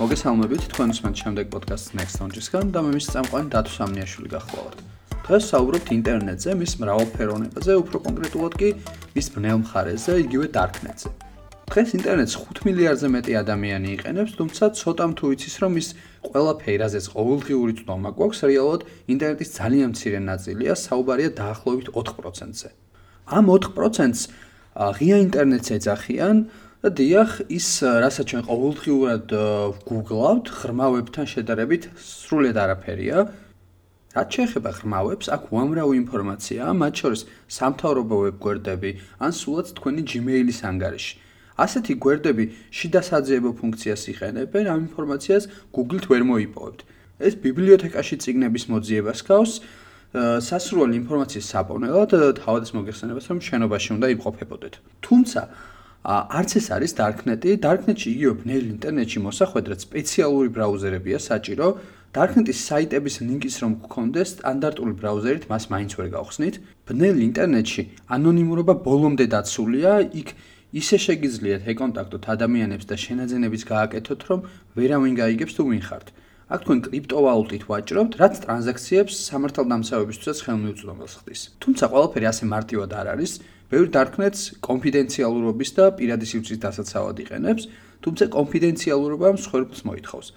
[0.00, 4.78] მოგესალმებით თქვენ უსმენთ შემდეგ პოდკასტს Next Launch-ისგან და მე მის წამყვანი დათო სამნიაშვილი გახლავართ.
[5.26, 8.68] დღეს საუბრობთ ინტერნეტზე, მის მრავალფეროვნებაზე, უფრო კონკრეტულად კი
[9.12, 11.10] მის ბნელ მხარეზე, იგივე darknet-ზე.
[11.68, 15.88] დღეს ინტერნეტს 5 მილიარდზე მეტი ადამიანი იყენებს, თუმცა ცოტამ თუ იცის, რომ ის
[16.32, 18.80] ყველა ფეირაზეც ყოველდღიური წვდომა გვაქვს, რეალურად
[19.12, 22.68] ინტერნეტის ძალიან მცირე ნაწილია, საუბარია დაახლოებით 4%-ზე.
[23.36, 24.20] ამ 4%-ს
[24.96, 26.36] ღია ინტერნეტს ეძახიან
[26.80, 29.28] დიახ, ის რასაც ჩვენ ყოველდღიურად
[29.84, 33.28] Google-ავთ, ღრმავებთან შედარებით სრულიად არაფერია.
[34.16, 37.20] რაც შეეხება ღრმავებს, აქ უამრავი ინფორმაციაა, მათ შორის
[37.52, 41.14] სამთავრობო ვებგვერდები ან სულაც თქვენი Gmail-ის ანგარიში.
[41.60, 45.44] ასეთი გვერდები შიდა საძიებო ფუნქციას იყენებენ, ამ ინფორმაციას
[45.76, 46.80] Google-თ ვერ მოიპოვებთ.
[47.20, 49.52] ეს ბიბლიოთეკაში წიგნების მოძიებას გავს,
[50.48, 54.74] სასრული ინფორმაციის საპონელად თავადეს მოგეხსენებას, რომ შენობაში უნდა იმყოფებოდეთ.
[55.04, 55.40] თუმცა
[56.00, 61.66] არც ეს არის darknet-ი, darknet-ში იგივე ბნელ ინტერნეტში მოსახვედრად სპეციალური ბრაუზერებია საჭირო.
[62.16, 66.54] darknet-ის საიტების ლინკის რომ გქონდეს სტანდარტული ბრაუზერით მას მაინც ვერ გავხსნით.
[66.88, 67.82] ბნელ ინტერნეტში
[68.16, 70.28] ანონიმურობა ბოლომდე დაცულია, იქ
[70.80, 74.40] ისე შეგიძლიათ ეკონტაქტოთ ადამიანებს და შენაძენებიც გააკეთოთ, რომ
[74.80, 76.06] ვერავინ გაიგებს თუ ვინ ხართ.
[76.50, 81.40] აქ თქვენ კრიპტოვალუტით ვაჭრობთ, რაც ტრანზაქციებს სამართალდამცავებისთვისაც ხელმიუწვდომელს ხდის.
[81.62, 83.32] თუმცა ყველაფერი ასე მარტივად არ არის.
[83.70, 87.68] ბევრი darknet-ს კონფიდენციალურობის და პირადი სივრცის დასაცავად იყენებს,
[88.02, 90.28] თუმცა კონფიდენციალურობა მსხვერპლს მოითხოვს.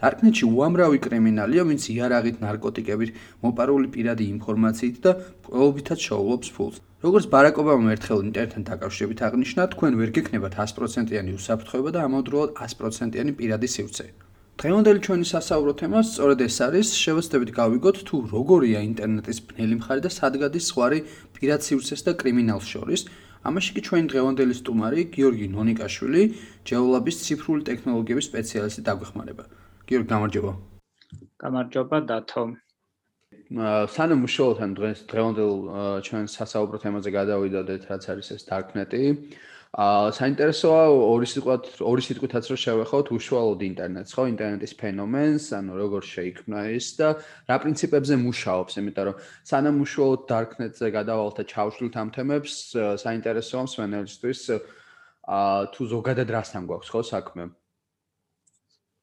[0.00, 3.10] darknet-ში უამრავი კრიმინალია, ვინც იარაღით, ნარკოტიკებით,
[3.42, 5.10] მოპარული პირადი ინფორმაციით და
[5.50, 6.80] ყველობითად შოულობს ფულს.
[7.04, 13.32] როგორც ბარაკ ობამამ ერთხელ ინტერნეტთან დაკავშირებით აღნიშნა, თქვენ ვერ გექნებათ 100%-იანი უსაფრთხოება და ამავდროულად 100%-იანი
[13.40, 14.29] პირადი სივრცე.
[14.60, 20.10] დღევანდელი ჩვენი სასაუბრო თემა სწორედ ეს არის, შევეცდებით გავიგოთ თუ როგორია ინტერნეტის ბნელი მხარე და
[20.12, 20.98] სად გადის ზღვარი
[21.32, 23.00] პირად სივრცეს და კრიმინალს შორის.
[23.48, 26.22] ამაში კი ჩვენი დღევანდელი სტუმარი გიორგი ნონიკაშვილი,
[26.68, 29.44] ჯეოლაბის ციფრული ტექნოლოგიების სპეციალისტი დაგვეხმარება.
[29.88, 30.52] გიორგი, გამარჯობა.
[31.40, 32.42] გამარჯობა, დათო.
[33.96, 35.52] სანამ მუშაობთ ამ დღეს დღევანდელ
[36.04, 39.04] ჩვენ სასაუბრო თემაზე გადავიდოდეთ, რაც არის ეს darknet-ი.
[39.70, 46.02] აა საინტერესოა ორი სიტყვით ორი სიტყვითაც რომ შევეხოთ უშუალოდ ინტერნეტს, ხო, ინტერნეტის ფენომენს, ანუ როგორ
[46.10, 47.08] შეიქმნა ეს და
[47.46, 52.54] რა პრინციპებზე მუშაობს, იმიტომ რომ სანამ უშუალოდ darknet-ზე გადავალთ და ჩავშლით ამ თემებს,
[52.98, 54.40] საინტერესოა მსმენელისთვის
[55.30, 57.44] აა თუ ზოგადად რასთან გვაქვს, ხო, საქმე.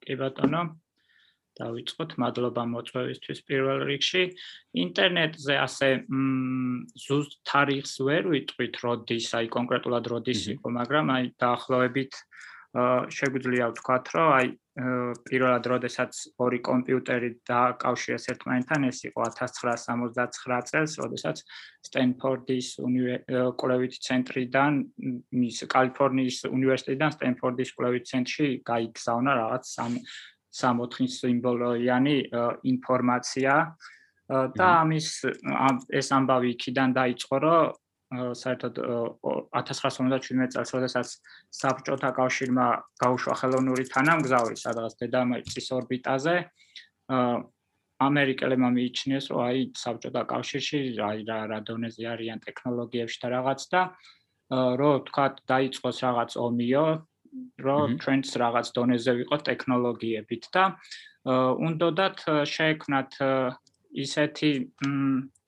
[0.03, 0.61] კი ბატონო.
[1.59, 4.23] დავიწყოთ მადლობა მოწვევისთვის პირველ რიგში.
[4.85, 5.89] ინტერნეტზე ასე
[7.05, 12.13] ზუსტ თარიღს ვერ ვიტყვით როდის აი კონკრეტულად როდის იყო მაგრამ აი დაახლოებით
[13.17, 14.47] შეგვიძლია ვთქვათ რომ აი
[15.25, 21.41] პირველად როდესაც ორი კომპიუტერი დააკავშირეს ერთმანეთთან ეს იყო 1969 წელს როდესაც
[21.89, 22.67] სტენფორდის
[23.57, 24.81] კვლევითი ცენტრიდან
[25.41, 29.73] მის კალიფორნიის უნივერსიტეტიდან სტენფორდის კვლევითი ცენტრში გაიგზავნა რაღაც
[30.57, 32.17] 3-4 სიმბოლოიანი
[32.73, 33.53] ინფორმაცია.
[34.27, 35.07] და ამის
[35.87, 37.71] ეს ამბავი იქიდან დაიწყო, რომ
[38.35, 38.75] საერთოდ
[39.55, 41.07] 1957 წელს, როდესაც
[41.59, 42.67] საბჭოთა კავშირმა
[43.03, 46.35] გაუშვა ხელოვნური თანამგზავრი სადღაც დედამიწის ორბიტაზე,
[48.07, 53.81] ამერიკელებმა მიიჩნიეს, რომ აი საბჭოთა კავშირში აი რა რა დონეზე არიან ტექნოლოგიებში და რაღაც და
[54.51, 56.85] რომ თქვა დაიწყოს რაღაც ომიო
[57.67, 60.63] რომ ჩვენც რაღაც დონეზე ვიყოთ ტექნოლოგიებით და
[61.67, 62.17] უნდათ
[62.47, 63.11] შეექმნათ
[64.03, 64.51] ისეთი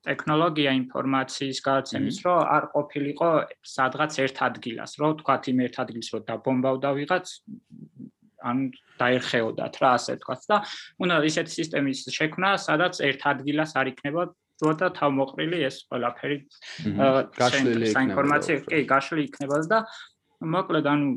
[0.07, 3.29] ტექნოლოგია ინფორმაციის გადაცემის, რომ არ ყოფილიყო
[3.67, 7.25] სადღაც ერთ ადგილას, რომ თქვათ იმ ერთ ადგილს რომ დაბომბავდა ვიღაც
[8.39, 8.57] ან
[8.99, 10.57] დაერხეოდათ რა ასე თქვათ და
[11.03, 14.23] უნდა ისეთი სისტემის შექმნა, სადაც ერთ ადგილას არ იქნება
[14.63, 16.37] როდა თავმოყრილი ეს ყველაფერი
[17.39, 17.95] გაშლილი იქნება.
[17.95, 19.79] საინფორმაციო, კი, გაშლილი იქნება და
[20.39, 21.07] მოკლედ ანუ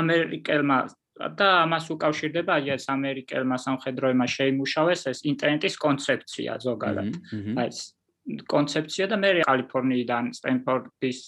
[0.00, 0.78] ამერიკელმა
[1.36, 7.10] და ამას უკავშირდება აი ეს ამერიკელმა სამხედროებმა შეიმუშავეს ეს ინტერნეტის კონცეფცია ზოგადად.
[7.60, 7.80] აი ეს
[8.48, 11.18] კონცეფცია და მე კალიფორნიიდან სტენფორდის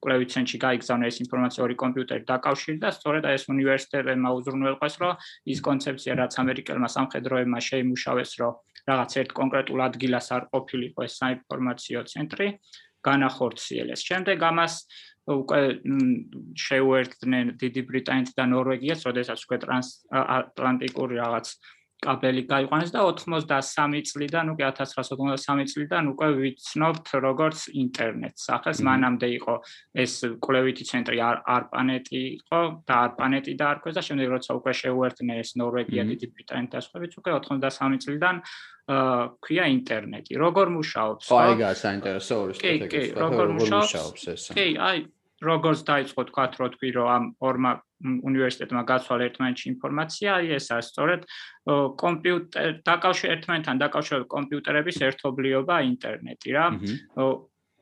[0.00, 5.12] კვლევით ცენტრში გაიგზავნა ეს ინფორმაცია ორი კომპიუტერი დაკავშირდა, სწორედ ეს უნივერსიტეტებმა უზრუნველყვეს, რომ
[5.52, 8.52] ის კონცეფცია რაც ამერიკელმა სამხედროებმა შეიმუშავეს, რომ
[8.86, 12.48] რაღაც ერთ კონკრეტულ ადგილას არ ყოფილიყო ეს საინფორმაციო ცენტრი,
[13.06, 14.00] განახორციელეს.
[14.02, 14.74] შემდეგ ამას
[15.26, 15.60] უკვე
[16.54, 21.46] შეუერთდნენ დიდი ბრიტანეთი და ნორვეგიას, როდესაც უკვე ტრანსატლანტიკური რაღაც
[21.96, 28.42] კაბელი გაიყვანეს და 93 წლიდან, უკვე 1993 წლიდან უკვე ვიცნობთ როგორც ინტერნეტს.
[28.52, 29.54] ახლა მანამდე იყო
[30.04, 30.12] ეს
[30.44, 31.18] კვლევითი ცენტრი
[31.56, 36.80] ARPANET იყო და ARPANET დაარქვეს და შემდეგ როცა უკვე შეუერთდნენ ეს ნორვეგია, დიდი ბრიტანეთი და
[36.84, 38.36] სხვა, უკვე 93 წლიდან
[38.86, 40.32] აა ქვია ინტერნეტი.
[40.38, 41.26] როგორ მუშაობს?
[41.26, 42.86] აი, გასაინტერესო ორი სტრატეგია.
[42.86, 44.42] კი, კი, როგორ მუშაობს ეს?
[44.54, 44.98] კი, აი
[45.44, 47.72] როგორც დაიწყო თქვა რო თქვი რომ ამ ორმა
[48.28, 51.20] უნივერსიტეტმა გაცვალა ერთმანეთში ინფორმაცია, აი ეს არის სწორედ
[52.04, 56.66] კომპიუტერ დაკავშირ ერთმანეთთან დაკავშირებული კომპიუტერების ერთობლიობა ინტერნეტი რა.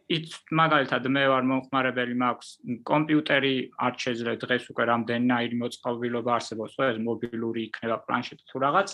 [0.04, 2.48] იც მაგალითად მე ვარ მომხმარებელი მაქვს
[2.84, 3.52] კომპიუტერი
[3.86, 8.88] არ შეიძლება დღეს უკვე რამდენიერი მოწყობილობა არსებობს ხო ეს მობილური იქნება პლანშეტი თუ რაღაც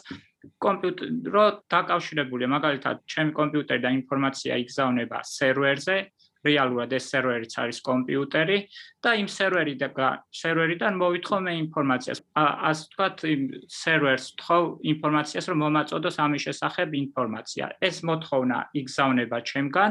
[0.67, 5.97] კომპიუტერო დაკავშირებულია მაგალითად ჩემი კომპიუტერი და ინფორმაცია იგზავნება სერვერზე
[6.47, 8.59] რეალურად ეს სერვერიც არის კომპიუტერი
[9.05, 10.09] და იმ სერვერი და
[10.41, 12.19] სერვერიდან მოვითხოვ მე ინფორმაციას.
[12.35, 14.65] ასე ვთქვათ, იმ სერვერს ვთხოვ
[14.95, 17.65] ინფორმაციას, რომ მომაწოდოს ამის შესახებ ინფორმაცია.
[17.81, 19.91] ეს მოთხოვნა იგზავნება ჩემგან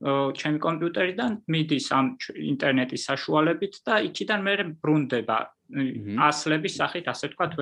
[0.00, 5.38] ჩემი კომპიუტერიდან მიდის ამ ინტერნეტის საშუალებით და იქიდან მე ბრუნდება
[6.24, 7.52] ასლების სახით, ასე ვთქვათ,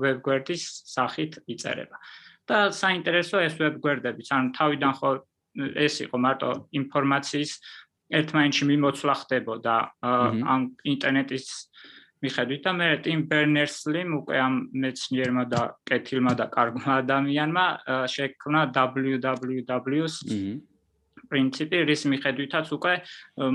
[0.00, 1.98] ვებგვერდის სახით იწერება.
[2.44, 5.10] და საინტერესო ეს ვებგვერდებიც, ანუ თავიდან ხო
[5.56, 7.52] ეს იყო მარტო ინფორმაციის
[8.18, 9.74] ერთმანეთში მიმოცვლა ხდებოდა
[10.04, 10.62] ამ
[10.94, 11.46] ინტერნეტის
[12.24, 14.54] მიხედვით და მე ტიმ ბერნერსლიმ უკვე ამ
[14.84, 17.66] მეცნიერმა და კეთილმა და კარგმა ადამიანმა
[18.14, 20.14] შექმნა www-ს
[21.30, 22.94] პრინციპი რის მიხედვითაც უკვე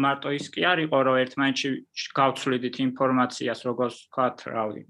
[0.05, 1.69] მარტო ის კი არისო რომ ერთმანეთში
[2.19, 4.81] გავცვლიდით ინფორმაციას როგორც ვთქვათ რავი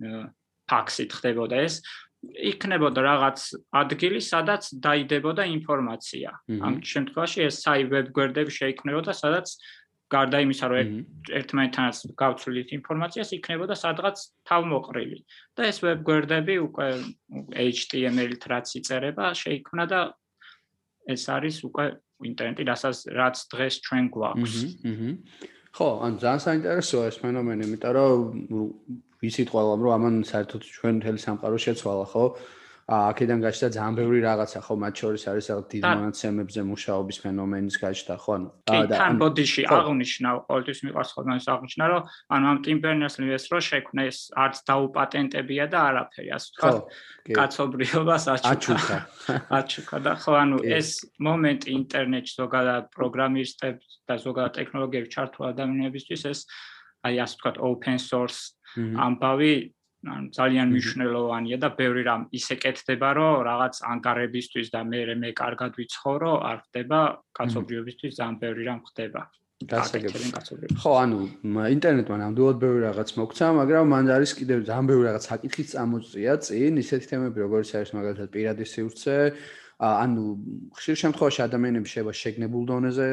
[0.69, 1.81] ფაქსით ხდებოდა ეს
[2.19, 3.39] იქნებოდა რაღაც
[3.71, 6.29] ადგილი, სადაც დაიდებოდა ინფორმაცია.
[6.67, 9.47] ამ შემთხვევაში ეს საი ვებ გვერდები შეიქმნებოდა, სადაც
[10.09, 10.87] გარდა იმისა, რომ
[11.39, 14.17] ერთმანეთთანაც გავცვლით ინფორმაციას, იქნებოდა სადღაც
[14.49, 15.19] თავმოყრილი.
[15.55, 16.87] და ეს ვებ გვერდები უკვე
[17.55, 19.99] HTML-ით რაც იწერება, შეიქმნა და
[21.07, 21.85] ეს არის უკვე
[22.25, 24.55] ინტერნეტი, რასაც რაც დღეს ჩვენ გვაქვს.
[25.69, 28.19] ხო, ან ძალიან საინტერესოა ეს ფენომენი, იმიტომ რომ
[29.19, 32.25] ვიცით ყველამ რომ ამან საერთოდ ჩვენ მთელი სამყარო შეცვალა ხო?
[32.89, 34.73] აქედან გაჩნდა ძალიან ბევრი რაღაცა ხო?
[34.81, 38.33] მათ შორის არის რაღაც დიდ მონაცემებზე მუშაობის ფენომენის გაჩნდა ხო?
[38.33, 38.47] ანუ
[38.89, 42.01] და თან ბოდიში აღნიშნა ყოველთვის მიყვარს ხოლმე ის აღნიშნა რომ
[42.33, 46.71] ანუ ამ ტიმპერნეს ლივეს რო შექმნა ეს არც დაუპატენტებია და არაფერი ასე ვთქვა
[47.37, 48.97] კაცობრიობას აჩუქა.
[49.59, 49.97] აჩუქა.
[50.01, 50.89] და ხო ანუ ეს
[51.21, 56.39] მომენტი ინტერნეტში ზოგადად პროგრამისტებს და ზოგადად ტექნოლოგიებს ჩართულ ადამიანებისთვის ეს
[57.05, 59.53] აი ასე ვთქვათ open source ამბავი
[60.07, 65.75] ან ძალიან მნიშვნელოვანია და ბევრი რამ ისე კეთდება, რომ რაღაც ანგარებისთვის და მე მე კარგად
[65.75, 66.99] ვიცხოვრო, არ ხდება
[67.35, 69.21] კაცობრიობისთვის ძალიან ბევრი რამ ხდება.
[69.59, 70.39] გასაგებია.
[70.79, 71.19] ხო, ანუ
[71.75, 76.71] ინტერნეტმა ნამდვილად ბევრი რაღაც მოგცა, მაგრამ მან არის კიდევ ძალიან ბევრი რაღაც საკითხიც წამოწია წინ,
[76.79, 79.17] ისეთი თემები როგორც არის მაგალითად პირადი სივრცე,
[79.83, 80.23] ანუ
[80.79, 83.07] ხშირ შემთხვევაში ადამიანები შეება შეგნებულ დონეზე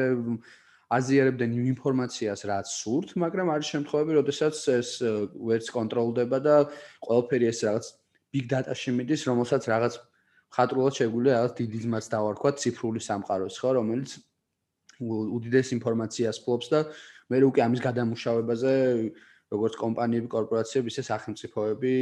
[0.87, 4.89] აზიარებდნენ იმ ინფორმაციას, რაც სურთ, მაგრამ არის შემთხვევები, როდესაც ეს
[5.35, 6.55] ვერც კონტროლდება და
[7.03, 7.85] ყველაფერი ეს რაღაც
[8.31, 9.93] big data-ში მიდის, რომელსაც რაღაც
[10.55, 14.09] ხატრულად შეგვიძლია რაღაც დიდი ძმაც დავარქვა ციფრული სამყაროს, ხო, რომელიც
[15.03, 16.79] უდიდეს ინფორმაციას ფლობს და
[17.27, 18.71] მე უკვე ამის გადამუშავებაზე
[19.47, 21.93] როგორც კომპანიები, კორპორაციები, ისე სახელმწიფოები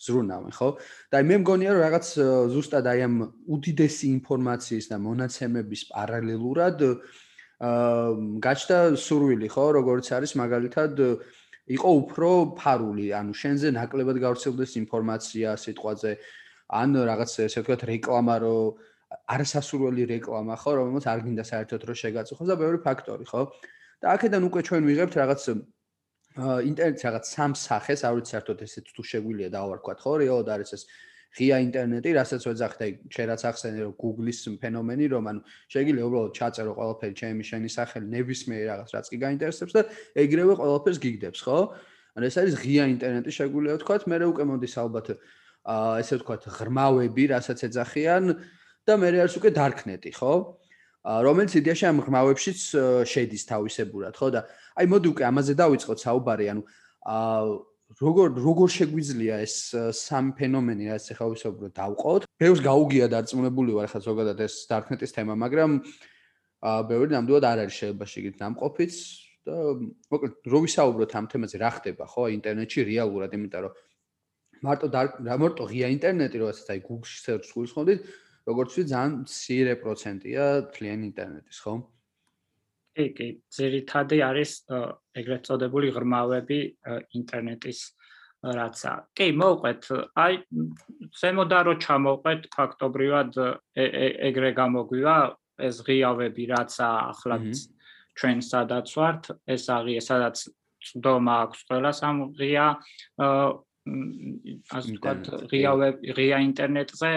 [0.00, 0.68] ზრუნავენ, ხო?
[1.12, 2.06] და მე მგონია, რომ რაღაც
[2.52, 3.16] ზუსტად აი ამ
[3.52, 6.84] უდიდესი ინფორმაციის და მონაცემების პარალელურად
[7.60, 11.00] გაჩნდა სურვილი ხო როგორც არის მაგალითად
[11.72, 12.28] იყო უფრო
[12.60, 16.12] ფარული ანუ შენზე ნაკლებად გავრცელდეს ინფორმაცია სიტყვაზე
[16.68, 18.58] ან რაღაც ესე ვთქვათ რეკლამა რო
[19.32, 23.42] არასასურველი რეკლამა ხო რომელსაც არ გინდა საერთოდ რო შეგაწუხოს და ბევრი ფაქტორი ხო.
[24.02, 25.42] და აქედან უკვე ჩვენ ვიღებთ რაღაც
[26.36, 30.82] ინტერნეტს რაღაც სამ სახეს არ ვიცი საერთოდ ესეც თუ შეგვიძლია დავარქვათ ხო რეალოდ არის ეს
[31.36, 36.72] ღია ინტერნეტი, რასაც ვეძახთ, აი, შეიძლება ახსენე რომ Google-ის ფენომენი, რომ ანუ შეიძლება უბრალოდ ჩაწერო
[36.76, 39.82] ყველაფერი ჩემი შენი სახელი, ნებისმიერ რაღაც რაც კი გაინტერესებს და
[40.16, 41.58] ეგრევე ყველაფერს გიგდებს, ხო?
[42.16, 45.06] ანუ ეს არის ღია ინტერნეტი, შეგვიძლია ვთქვათ, მე რა უკვე მოდის ალბათ
[45.66, 48.24] აა ესე ვთქვათ, ღრმავები, რასაც ეძახიან
[48.88, 50.34] და მე არის უკვე darknet-ი, ხო?
[51.04, 52.60] რომელიც იდეაში ამ ღრმავებშიც
[53.12, 54.28] შედის თავისებურად, ხო?
[54.32, 54.40] და
[54.80, 56.62] აი მოდი უკვე ამაზე დავიწყოთ საუბარი, ანუ
[57.06, 59.54] აა როგორ როგორ შეგვიძლია ეს
[59.94, 62.22] სამ ფენომენი რაც ახლა ვისაუბროთ დავყოთ.
[62.42, 65.70] ბევრს გაუგია დარწმუნებული ვარ ახლა ზოგადად ეს darknet-ის თემა, მაგრამ
[66.66, 68.94] აა ბევრი ნამდვილად არ არის შეიძლება შეგით დამყოფიც
[69.46, 69.56] და
[70.10, 73.72] მოკლედ რო ვისაუბროთ ამ თემაზე რა ხდება ხო ინტერნეტში რეალურად, იმიტომ რომ
[74.66, 74.86] მარტო
[75.22, 78.00] მარტო ღია ინტერნეტი როდესაც აი Google-ში search ხულის ხოდით,
[78.50, 80.42] როგორც ვთქვი ძალიან მცირე პროცენტია
[80.74, 81.74] თლიანი ინტერნეტის, ხო?
[82.96, 84.52] კი, კი, ძირითადად არის
[85.20, 86.60] ეგრეთ წოდებული ღრმავები
[87.20, 87.80] ინტერნეტის
[88.56, 88.92] რაცა.
[89.16, 89.88] კი, მოვყვეთ,
[90.22, 90.34] აი
[91.20, 93.40] ზემოდან რო ჩამოვყვეთ, ფაქტობრივად
[94.30, 95.16] ეგრე გამოგვივა
[95.66, 97.36] ეს ღიავები, რაცა ახლა
[98.16, 100.36] ჩვენ სადაც ვართ, ეს აღია, სადაც
[100.86, 102.66] წდომა აქვს ყველას ამ ღია
[103.86, 105.72] ასე ვთქვათ, ღია
[106.16, 107.10] ღია ინტერნეტზე,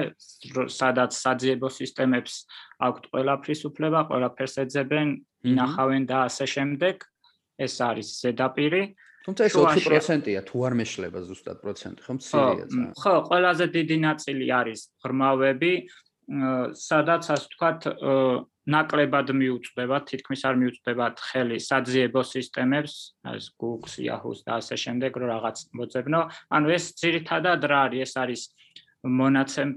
[0.70, 2.34] სადაც საძიებო სისტემებს
[2.88, 5.08] აქვთ ყველაფრის უფლება, ყველაფერს ეძებენ,
[5.50, 6.96] ინახავენ და ასე შემდეგ.
[7.60, 8.84] ეს არის ზედაპირი.
[9.28, 12.94] თუმცა ეს 4%-ია, თუ არ მეშლება ზუსტად პროცენტი, ხო, მცირეა ძალიან.
[12.96, 15.74] ხო, ყველაზე დიდი ნაწილი არის ღრმავები,
[16.80, 17.80] სადაც ასე ვთქვათ,
[18.70, 22.94] ნაკლებად მიუწვდება, თითქმის არ მიუწვდება ხელი საძიებო სისტემებს,
[23.34, 26.22] ეს Google-ს, Yahoo-ს და ასე შემდეგ, რომ რაღაც მოძებნო.
[26.54, 28.02] ანუ ეს ძირითადად რა არის?
[28.06, 28.42] ეს არის
[29.04, 29.72] მონაცემ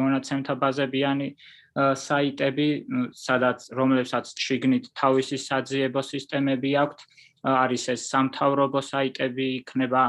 [0.00, 1.28] მონაცემთა ბაზებიანი
[1.72, 2.68] საიტები,
[3.16, 7.00] სადაც რომლებსაც შიგნით თავისი საძიებო სისტემები აქვთ,
[7.42, 10.02] არის ეს სამთავრობო საიტები იქნება,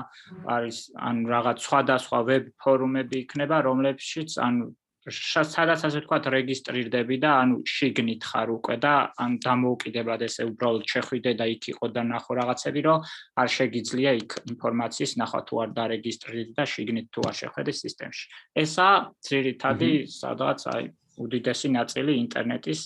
[0.48, 4.76] არის ან რაღაც სხვადასხვა ვებ ფორუმები იქნება, რომლებშიც ან
[5.12, 11.32] სადაც ასე ვთქვათ რეგისტრირდები და ანუ შიგნით ხარ უკვე და ან დამოუკიდებლად ესე უბრალოდ შეხვიდე
[11.36, 13.04] და იქ იყო და ნახო რაღაცები რომ
[13.44, 18.24] არ შეგიძლია იქ ინფორმაციის ნახვა თუ არ დარეგისტრირდი და შიგნით თუ არ შეხვედი სისტემში.
[18.64, 18.90] ესა
[19.28, 20.84] ძირითადი სადაც აი
[21.20, 22.80] უდიდესი ნაწილი ინტერნეტის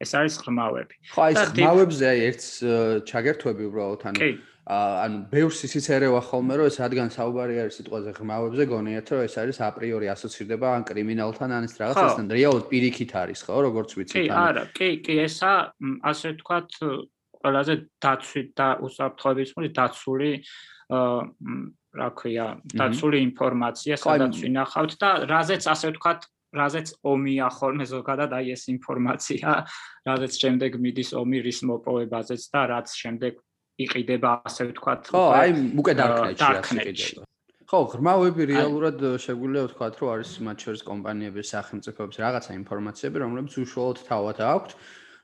[0.00, 0.94] ეს არის ღრმავები.
[1.12, 2.48] ხო, აი ღრმავებზე აი ერთს
[3.06, 4.18] ჩაგერთვები უბრალოდ ანუ
[4.70, 9.34] ანუ ბევრს ისიც ერევა ხოლმე რომ ეს რადგან საუბარი არის სიტყვაზე ღრმავებზე გონიათ რომ ეს
[9.42, 14.24] არის აპრიორი ასოცირდება ან კრიმინალთან ან ეს რაღაცასთან რეალურად პირიქით არის ხო როგორც ვიცით კი
[14.30, 15.52] არა კი კი ესა
[16.12, 16.70] ასე ვთქვათ
[17.42, 17.74] ყველაზე
[18.06, 20.30] დაცვით და უსაფრთხოების მხრივ დაცული
[22.00, 28.54] რა ქვია დაცული ინფორმაცია სადაც ვინახავთ და რაზეც ასე ვთქვათ რაზეც ომია ხოლმე ზოგადად აი
[28.54, 29.50] ეს ინფორმაცია,
[30.08, 33.38] რაზეც შემდეგ მიდის ომი რის მოპოვებაზეც და რაც შემდეგ
[33.84, 35.10] იყიდება ასე ვთქვათ.
[35.14, 37.14] ხო, აი უკვე დარკნეტში.
[37.70, 43.98] ხო, ღრმავები რეალურად შეგვიძლია ვთქვათ, რომ არის მათ შორის კომპანიების სახელმწიფოების რაღაცა ინფორმაციები, რომლებიც უშუალოდ
[44.10, 44.70] თავად აქვთ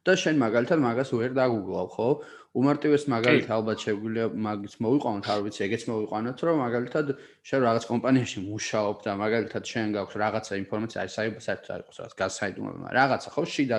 [0.07, 2.09] და შენ მაგალითად მაგას ვერ დაგუგლავ, ხო?
[2.57, 7.07] უმარტივეს მაგალითად ალბათ შეგვიძლია მაგის მოვიყვანოთ, არ ვიცი, ეგეც მოვიყვანოთ, რომ მაგალითად
[7.51, 11.11] შენ რაღაც კომპანიაში მუშაობ და მაგალითად შენ გაქვს რაღაცა ინფორმაცია, აი
[11.47, 13.79] საერთოდ არ იყოს რაღაც გასაიდუმლო, რაღაცა ხო შიდა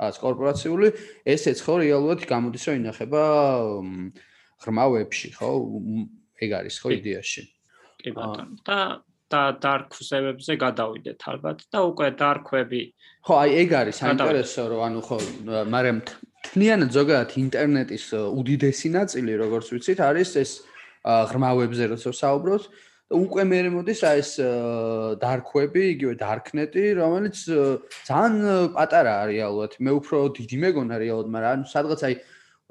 [0.00, 0.88] რაღაც კორპორაციული,
[1.34, 3.22] ესეც ხო რეალურად გამოდის რომ ინახება
[4.64, 5.50] ღრმა ვებში, ხო?
[6.44, 7.42] ეგ არის ხო იდეაში.
[8.04, 8.58] კი ბატონო.
[8.66, 8.78] და
[9.32, 12.82] და დარქვსებებზე გადავიდეთ ალბათ და უკვე დარქვები
[13.24, 15.18] ხო აი ეგ არის საინტერესო რომ ანუ ხო
[15.74, 15.98] მაგრამ
[16.48, 20.52] თლიანად ზოგადად ინტერნეტის უდიდესი ნაწილი როგორც ვიცით არის ეს
[21.04, 22.68] ღრმავებზე როცა საუბრობთ
[23.12, 24.30] უკვე მე მოდის აი ეს
[25.20, 27.36] დარქვები იგივე დარკნეტი რომელიც
[28.08, 32.14] ძალიან პატარაა რეალურად მე უფრო დიდი მეგონა რეალურად მაგრამ ანუ სადღაც აი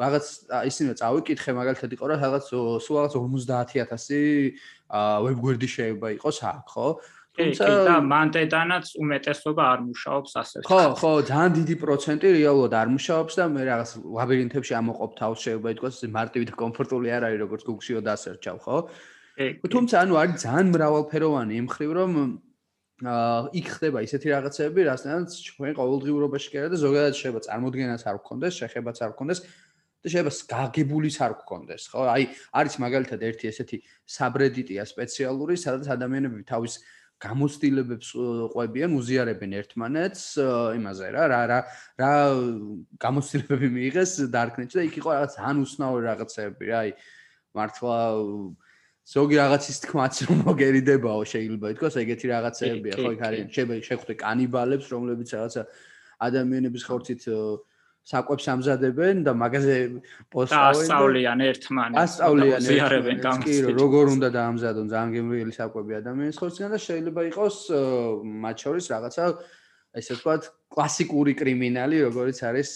[0.02, 0.25] რაღაც
[0.74, 4.58] ისინი წავიკითხე მაგალითად იყო რა რაღაც სულ რაღაც 50000
[4.94, 6.88] ვებგვერდი შეიძლება იყოს აქ, ხო?
[7.34, 10.58] თუმცა და მანტეტანაც უმეტესობა არ მუშაობს ასე.
[10.70, 15.70] ხო, ხო, ძალიან დიდი პროცენტი რეალურად არ მუშაობს და მე რაღაც ლაბირინთებში ამოყოფ თავს შეიძლება
[15.74, 18.78] ითქვას მარტივი და კომფორტული არ არის როგორც Google-შიო დასერჩავ, ხო?
[19.34, 22.12] თუმცა ანუ არის ძალიან მრავალფეროვანი იმ ხრივ რომ
[23.04, 28.18] აა იქ ხდება ისეთი რაღაცები, რასაც ჩვენ ყოველდღიურობაში კი არა და ზოგადად შეიძლება წარმოქმნას არ
[28.22, 29.40] გქონდეს, შეხებაც არ გქონდეს,
[30.04, 32.02] და შეიძლება გაგებულის არ გქონდეს, ხო?
[32.13, 32.24] აი,
[32.54, 36.74] არის მაგალითად ერთი ესეთი საბრედიტია სპეციალური, სადაც ადამიანები თავის
[37.24, 38.08] გამოცდილებებს
[38.54, 40.24] ყვებიან, უზიარებენ ერთმანეთს
[40.80, 41.60] იმაზე რა, რა რა
[42.04, 42.12] რა
[43.00, 46.92] გამოცდილებები მიიღეს დარკნეტში და იქ იყო რაღაც ან უსნაური რაღაცები რა, აი
[47.56, 47.98] მართლა
[49.03, 55.29] ზოგი რაღაცის თქმაც რომ მოგერიდებაო შეიძლება ითქვას ეგეთი რაღაცებია ხო იქ არის შეხვდე კანიბალებს რომლებიც
[55.36, 55.62] რაღაცა
[56.27, 57.22] ადამიანების ხორცით
[58.03, 59.75] საკვებს ამზადებენ და მაგაზე
[60.27, 62.00] პოსტავენ ასწავლიან ერთმანეთს.
[62.03, 63.43] ასწავლიან ერთმანეთს.
[63.48, 67.57] კი, როგორ უნდა დაამზადონ ძალიან გემრიელი საკვები ადამიანის ხორციდან და შეიძლება იყოს
[68.43, 69.24] მათ შორის რაღაცა
[70.03, 70.43] ესე ვთქვათ
[70.75, 72.69] კლასიკური კრიმინალი, როგორიც არის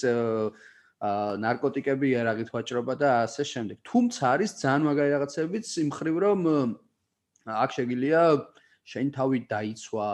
[0.98, 3.78] აა ნარკოტიკები, იარაღით ვაჭრობა და ასე შემდეგ.
[3.86, 6.40] თუმცა არის ძალიან მაგარი რაღაცებიც იმ ხრივ რომ
[7.46, 8.22] აქ შეგიძლია
[8.88, 10.08] შენ თავი დაიცვა,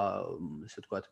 [0.68, 1.06] ესე ვთქვათ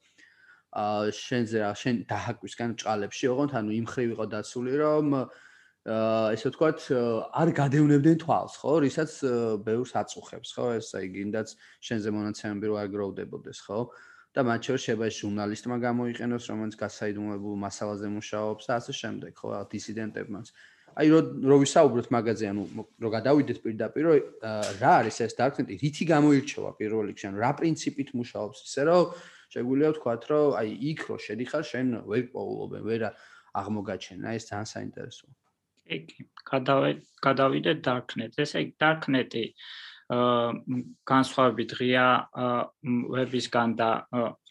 [0.71, 6.47] აა შენზე რა შენ დააკვისგან ჭალებში ოღონდ ანუ იმ ხრივ იყო დაცული რომ აა ესე
[6.51, 6.79] ვთქვათ
[7.41, 8.71] არ გადევნებდნენ თვალს ხო?
[8.85, 9.11] რისაც
[9.65, 10.67] ბევრს აწუხებს ხო?
[10.79, 11.47] ეს აი გინდაც
[11.79, 13.79] შენზე მონაცემები რო არ გროვდებოდეს ხო
[14.31, 20.47] და მათ შორის შეიძლება ჟურნალისტმა გამოიყენოს რომელიც გასაიდუმლებულ მასალაზე მუშაობს და ასე შემდეგ ხო დისიდენტებმაც
[20.91, 21.19] აი რო
[21.49, 22.63] რო ვისაუბროთ მაგაზე ანუ
[23.03, 24.03] რო გადავიდეთ პირდაპირ
[24.83, 29.05] რა არის ეს დარკნეტი რითი გამოირჩევა პირველ რიგში ანუ რა პრინციპით მუშაობს ისე რომ
[29.51, 33.01] შეგვიძლია ვთქვათ, რომ აი იქ რო შედიხარ, შენ ვერ პოულობენ, ვერ
[33.61, 35.31] აღმოგაჩენა, ეს ძალიან საინტერესოა.
[35.91, 36.21] კი, კი.
[36.47, 36.91] გადავე
[37.25, 38.39] გადავიდე darknet.
[38.39, 39.45] ესე იგი darknet-ი
[40.11, 42.05] განსხვავებით ღია
[43.15, 43.89] ვებისგან და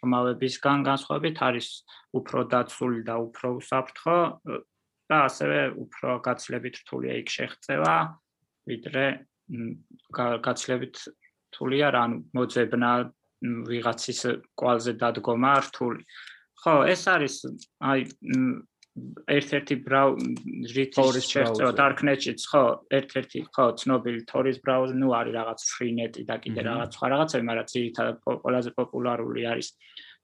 [0.01, 1.69] ხმავებისგან განსხვავებით არის
[2.17, 4.19] უფრო დაცული და უფრო უსაფრთხო
[5.11, 7.95] და ასევე უფრო გაცილებით რთულია იქ შეღწევა,
[8.71, 9.07] ვიდრე
[10.17, 10.97] გაცილებით
[11.51, 12.05] რთულია რა
[12.37, 12.91] მოძებნა
[13.69, 14.21] ვიღაცის
[14.55, 16.05] კვალზე დადგომა რთული.
[16.61, 17.37] ხო, ეს არის
[17.81, 18.05] აი
[19.31, 22.63] ერთ-ერთი ბრაუზერის შეერთება darknet-იც ხო,
[22.99, 27.69] ერთ-ერთი ხო, ცნობილი Tor-ის ბრაუზერი, ну არის რაღაც Freenet-ი და კიდე რაღაც სხვა რაღაცები, მაგრამ
[27.75, 29.69] ძირითადად ყველაზე პოპულარული არის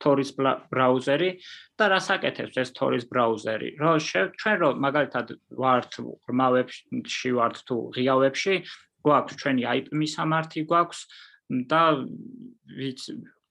[0.03, 1.31] Tor-ის ბრაუზერი
[1.81, 3.69] და რას აკეთებს ეს Tor-ის ბრაუზერი?
[3.81, 3.97] რომ
[4.37, 5.93] ჩვენ რომ მაგალითად ვართ
[6.29, 8.55] ღრმავებში ვართ თუ ღიავებში,
[9.07, 11.01] გვაქვს ჩვენი IP მისამართი გვაქვს
[11.71, 11.83] და
[12.77, 13.01] ვიც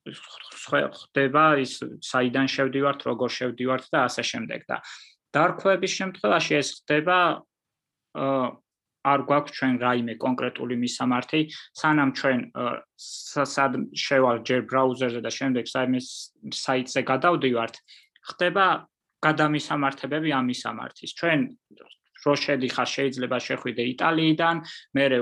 [0.05, 4.77] ხდება ის საიდან შევდივართ, როგორ შევდივართ და ასე შემდეგ და
[5.35, 7.17] დარქვების შემთხვევაში ეს ხდება
[9.05, 11.39] არ გვაქვს ჩვენ რაიმე კონკრეტული მისამართი,
[11.77, 12.39] სანამ ჩვენ
[12.97, 17.75] სად შევალ ჯერ ბრაუზერზე და შემდეგ საიტზე გადავდივართ,
[18.31, 18.65] ხდება
[19.25, 21.11] გადამისამართებები ამ მისამართის.
[21.19, 21.39] ჩვენ
[22.25, 24.55] რო შედიხარ შეიძლება შეხვიდე იტალიიდან,
[24.97, 25.17] მერე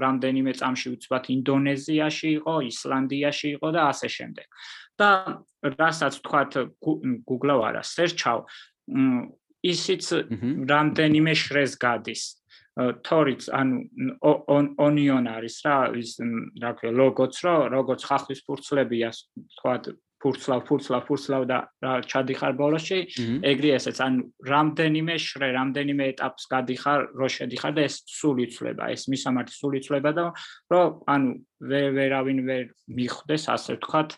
[0.00, 4.46] რამდენიმე წამში უცბად ინდონეზიაში იყო, ისლანდიაში იყო და ასე შემდეგ.
[4.96, 5.10] და
[5.60, 6.52] რასაც თქვათ
[7.28, 8.40] Google-ო არა, search-აო,
[9.74, 10.04] ისიც
[10.70, 12.24] რამდენიმე შრეს გადის.
[12.76, 13.78] თორიც ანუ
[14.76, 16.10] onion არის რა ის
[16.60, 19.08] რა ქვია ლოგოც რო როგორც ხახვის ფურცლებია
[19.56, 21.58] თქვათ ფურცლავ ფურცლავ ფურცლავ და
[22.04, 22.98] ჩადიხარ ბოლოში
[23.48, 29.08] ეგრე ესეც ანუ რამდენიმე შრე რამდენიმე ეტაპს გადიხარ რო შედიხარ და ეს სულ იცლება ეს
[29.12, 30.24] მისამართი სულ იცლება და
[30.72, 31.30] რომ ანუ
[31.72, 34.10] ვერ ვერავინ ვერ მიხვდეს ასე ვთქვათ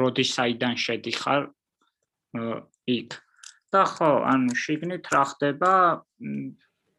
[0.00, 1.40] როდის საიდან შედიხარ
[2.98, 3.10] იქ
[3.74, 5.72] და ხო ანუ შიგნით რა ხდება?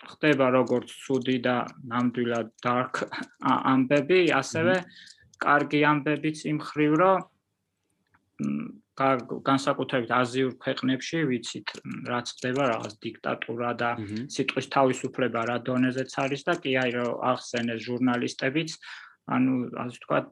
[0.07, 1.55] ხდება როგორც სუდი და
[1.91, 3.03] ნამდვილად dark
[3.43, 4.75] ამბები ასევე
[5.43, 7.17] კარგი ამბებიც იმ ხრივ რომ
[8.99, 11.73] განსაკუთრებით აზიურ ქვეყნებში ვიცით
[12.11, 13.89] რაც ხდება რაღაც დიქტატურა და
[14.35, 18.75] სიტყვის თავისუფლება რა დონეზეც არის და კი აი რომ ახსენეს ჟურნალისტებიც
[19.35, 20.27] ანუ ასე ვთქვათ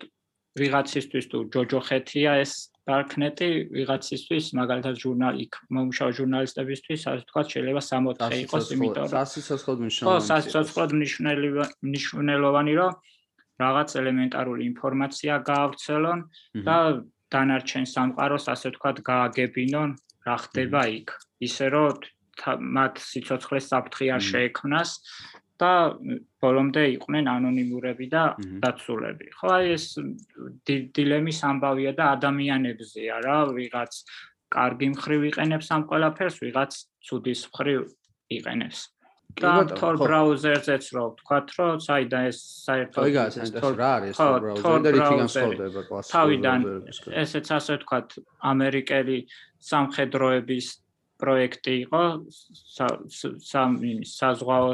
[0.64, 2.54] ვიღაცისთვის თუ ჯოჯოხეთია ეს
[2.88, 9.78] darknet-ი ვიღაცისთვის მაგალითად ჟურნალი იქ მომუშავე ჟურნალისტებისთვის ასე ვთქვათ შეიძლება 64 იყოს იმიტომ რომ სასიცოცხლოდ
[9.84, 10.90] მნიშვნელოვანი ხო სასიცოცხლოდ
[11.92, 12.92] მნიშვნელოვანი რომ
[13.58, 16.20] რაღაც ელემენტარული ინფორმაცია გაავრცელონ
[16.68, 16.78] და
[17.34, 19.90] დანარჩენ სამყაროს ასე ვთქვათ გააგებინონ
[20.28, 21.08] რა ხდება იქ.
[21.48, 22.06] ისე რომ
[22.78, 24.90] მათ სიცოცხლეს საფრთხე არ შეექმნას
[25.62, 25.74] და
[26.44, 28.24] ბოლომდე იყვნენ ანონიმურები და
[28.64, 29.30] დაცულები.
[29.38, 29.86] ხო აი ეს
[30.68, 33.94] დილემის ამბავია და ადამიანებზეა რა, ვიღაც
[34.54, 36.72] კარგი მხრივ იყენებს ამ ყველაფერს, ვიღაც
[37.10, 37.82] ცუდის მხრივ
[38.38, 38.80] იყენებს.
[39.38, 44.80] და Tor browser-ზეც რო ვთქვათ, რომ საიდან ეს საერთოდ აი გასცენ რა არის Tor browser
[44.82, 46.60] და რითი განსხვავდება კლასიკურ თავიდან
[47.22, 48.08] ესეც ასე ვთქვათ,
[48.52, 49.18] ამერიკელი
[49.70, 50.68] სამხედროების
[51.22, 52.04] პროექტი იყო
[53.52, 53.78] სამ
[54.18, 54.70] საზღვაო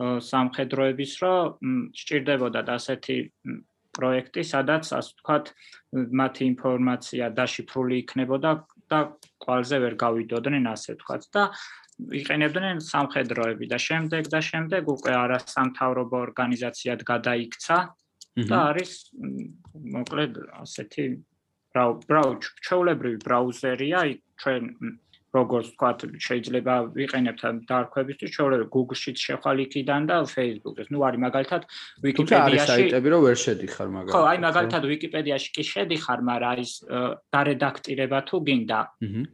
[0.00, 3.16] სამხედროების რომ სჭირდებოდა ასეთი
[3.96, 5.46] პროექტი, სადაც ასე ვთქვათ,
[6.20, 8.50] მათი ინფორმაცია დაშიფრული იქნებოდა
[8.90, 9.00] და
[9.44, 11.42] კვალზე ვერ გავიდოდნენ ასე ვთქვათ და
[12.20, 17.78] იყენებდნენ სამხედროები და შემდეგ და შემდეგ უკვე არასამთავრობო ორგანიზაციად გადაიქცა
[18.50, 18.92] და არის
[19.96, 21.04] მოკლედ ასეთი
[21.74, 24.00] ბრაუზ ჩვეულებრივი ბრაუზერია
[24.42, 24.64] ჩვენ
[25.30, 30.90] როგორც ვთქვათ, შეიძლება ვიყენებთ დარქვებისთვის, შეიძლება Google-შიც შეხვალ იქიდან და Facebook-ს.
[30.90, 31.62] ნუ არის მაგალითად
[32.02, 32.66] Wikipedia-ში.
[32.66, 34.14] საიტები, რომ ვერ შედიხარ მაგალითად.
[34.14, 36.70] ხო, აი მაგალითად Wikipedia-ში კი შედიხარ, მაგრამ არის
[37.30, 38.80] დარედაქტირება თუ გინდა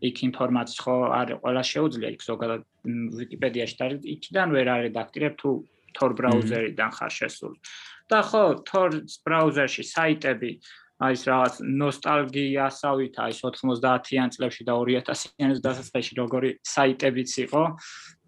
[0.08, 2.60] იქ ინფორმაცია ხო არ ყველა შეუძლია იქ ზოგადად
[3.20, 5.50] Wikipedia-ში და იქიდან ვერ არედაქტირებ თუ
[5.96, 7.56] Tor ბრაუზერიდან ხარ შესული.
[8.06, 8.90] და ხო, Tor
[9.24, 10.50] ბრაუზერში საიტები
[10.96, 17.62] აი ეს რაღაც ნოსტალგიასავით აი 90-იან წლებში და 2000-იან დასაწყისში როგორი საიტებიც იყო.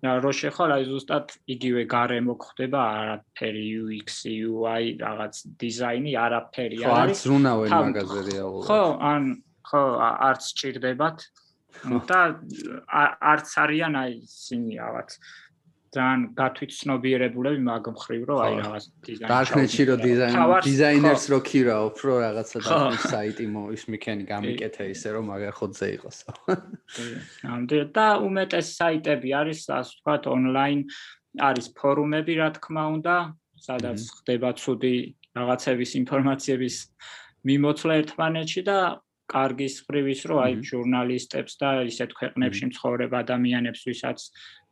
[0.05, 6.87] და რო შეხვალ აი ზუსტად იგივე გარემო ხდება არაფერი UX UI რაღაც დიზაინი არაფერი არის.
[6.87, 9.23] ხო არც რუნავენ მაგაზე რეალურად ხო ან
[9.65, 9.83] ხო
[10.29, 11.19] არც ჭირდებათ.
[12.11, 12.21] და
[13.33, 15.11] არც არიან აი ისინი რაღაც
[15.97, 20.37] ძალიან გათვითცნობიერებულები მაგ მხრივ რომ აი რაღაც დიზაინერი დარკნეტში რო დიზაინ
[20.69, 22.77] დიზაინერს რო ქირავ პრო რაღაცა და
[23.09, 23.47] საიტი
[23.77, 26.17] ის მიქენი გამიკეთე ისე რომ მაგარ ხოძე იყოს.
[27.55, 30.81] ამდე და უმეტეს საიტები არის ასე ვთქვათ ონლაინ
[31.49, 33.17] არის ფორუმები რა თქმა უნდა
[33.65, 34.97] სადაც ხდება ცუდი
[35.39, 36.77] რაღაცების ინფორმაციების
[37.49, 38.79] მიმოწვლა ერთმანეთში და
[39.29, 44.19] კარგის ხრივის რო აი ჟურნალისტებს და ისეთ ქვეყნებში მცხოვრებ ადამიანებს ვისაც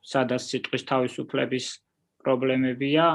[0.06, 1.66] სადაც სიტყვის თავისუფლების
[2.26, 3.06] პრობლემებია,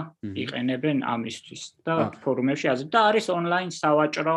[0.43, 4.35] იყენებენ ამისთვის და ფორუმებში აზრი და არის ონლაინ სავაჭრო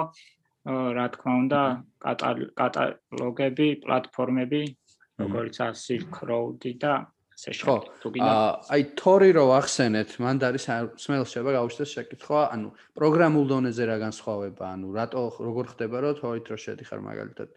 [0.64, 1.60] რა თქმა უნდა
[2.58, 4.62] კატალოგები, პლატფორმები,
[5.20, 6.94] როგორიც არის Silk Road და
[7.34, 7.90] ასე შემდეგ.
[8.14, 8.34] გინდა
[8.74, 10.64] აი Tor-ი რო ახსენეთ, მან არის
[11.04, 16.46] სმეილს შეება გავუშვეს შეკითხვა, ანუ პროგრამულ დონეზე რა განსხვავება, ანუ რატო როგორ ხდება რომ Tor-ით
[16.50, 17.48] რო შედიხარ მაგალითად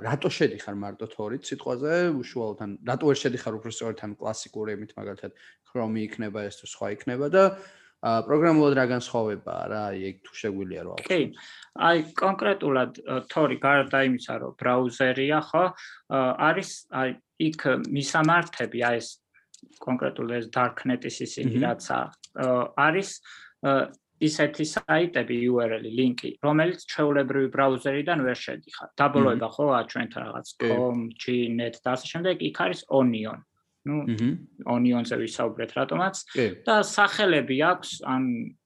[0.00, 1.92] რატო შედიხარ მარტო თორით სიტყვაზე?
[2.22, 5.32] უშუალოდ ან რატო ვერ შედიხარ უფრო სწორედ ან კლასიკური ემით მაგალითად
[5.68, 7.44] Chrome იქნება ეს თუ სხვა იქნება და
[8.02, 9.62] პროგრამულად რა განსხვავებაა?
[9.72, 11.20] რა ეგ თუ შეგვიძლია რა კი.
[11.88, 12.92] აი კონკრეტულად
[13.30, 15.64] თორი გარდა იმისა რომ ბრაუზერია ხო?
[16.48, 17.10] არის აი
[17.46, 17.60] იქ
[17.94, 19.08] მისამართები აი ეს
[19.86, 21.82] კონკრეტულად ეს darknet-ის ისინი რაც
[22.74, 23.10] არის
[24.28, 28.88] ისეთი საიტები URL-ი, ლინკი, რომელიც ჩვეულებრივი ბრაუზერიდან ვერ შედიხარ.
[29.00, 33.40] დაბოლოება ხო აა ჩვენთან რაღაც com, g.net და ასე შემდეგ, იქ არის Onion.
[33.82, 34.06] ну
[34.70, 36.16] Onion-ზე ვისაუბრეთ რატომაც.
[36.62, 38.22] და სახელები აქვს ან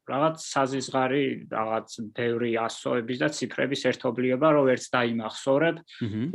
[0.06, 5.76] რაღაც საზიზღარი რაღაც ბევრი ასოების და ციფრების ერთობლიობა რო ვერც დაიმახსოვრებ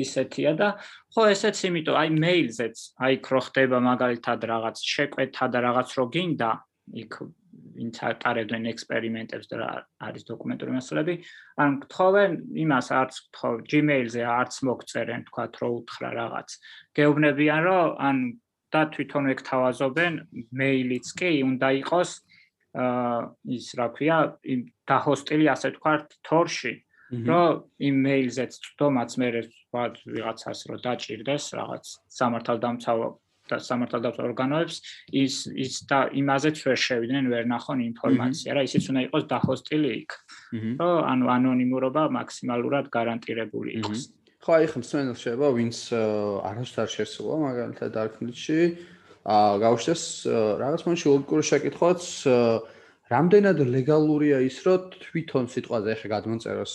[0.02, 0.70] ისეთია და
[1.16, 6.52] ხო ესეც იმიტომ აი მეილზეც აი ქრო ხდება მაგალითად რაღაც შეკვეთა და რაღაც რო გინდა
[7.06, 7.14] იქ
[7.78, 9.70] ვინც ატარებდნენ ექსპერიმენტებს და
[10.08, 11.16] არის დოკუმენტური მასალები,
[11.64, 12.32] ან გთხოვენ
[12.66, 16.50] იმას არც გთხოვ Gmail-ზე არც მოგწერენ, თქვა რო უთხრა რაღაც.
[16.98, 18.18] გეუბნებიან რომ ან
[18.72, 20.14] და თვითონ ეგ თავაზობენ,
[20.56, 22.12] მეილიც კი უნდა იყოს
[22.72, 23.20] აა
[23.52, 26.74] ის რა ქვია, იმ დაჰოსტილი ასე თქვა თორში.
[27.12, 29.28] რომ იმ მეილზეც თომაც მე
[29.72, 33.00] ვიღაცას რო დაჭirdეს რაღაც სამართალდამცავ
[33.52, 34.76] და სამართალდამცავ ორგანოებს
[35.24, 40.12] ის ის და იმაზეც ვერ შევიდნენ ვერ ნახონ ინფორმაცია რა ისიც უნდა იყოს დახოსტილი იქ
[40.80, 44.02] რომ ანუ ანონიმურობა მაქსიმალურად გარანტირებული იყოს.
[44.42, 48.60] ხო აი ხომ სვენელ შეება ვინც არასდროს არ შესულა მაგალითად არქნიტში
[49.22, 50.04] აა გავშეს
[50.58, 52.02] რაღაც მომენტში ლოგიკური შეკითხვაც
[53.14, 56.74] რამდენად ლეგალურია ის რომ თვითონ სიტყვაზე ხე გადმოწეროს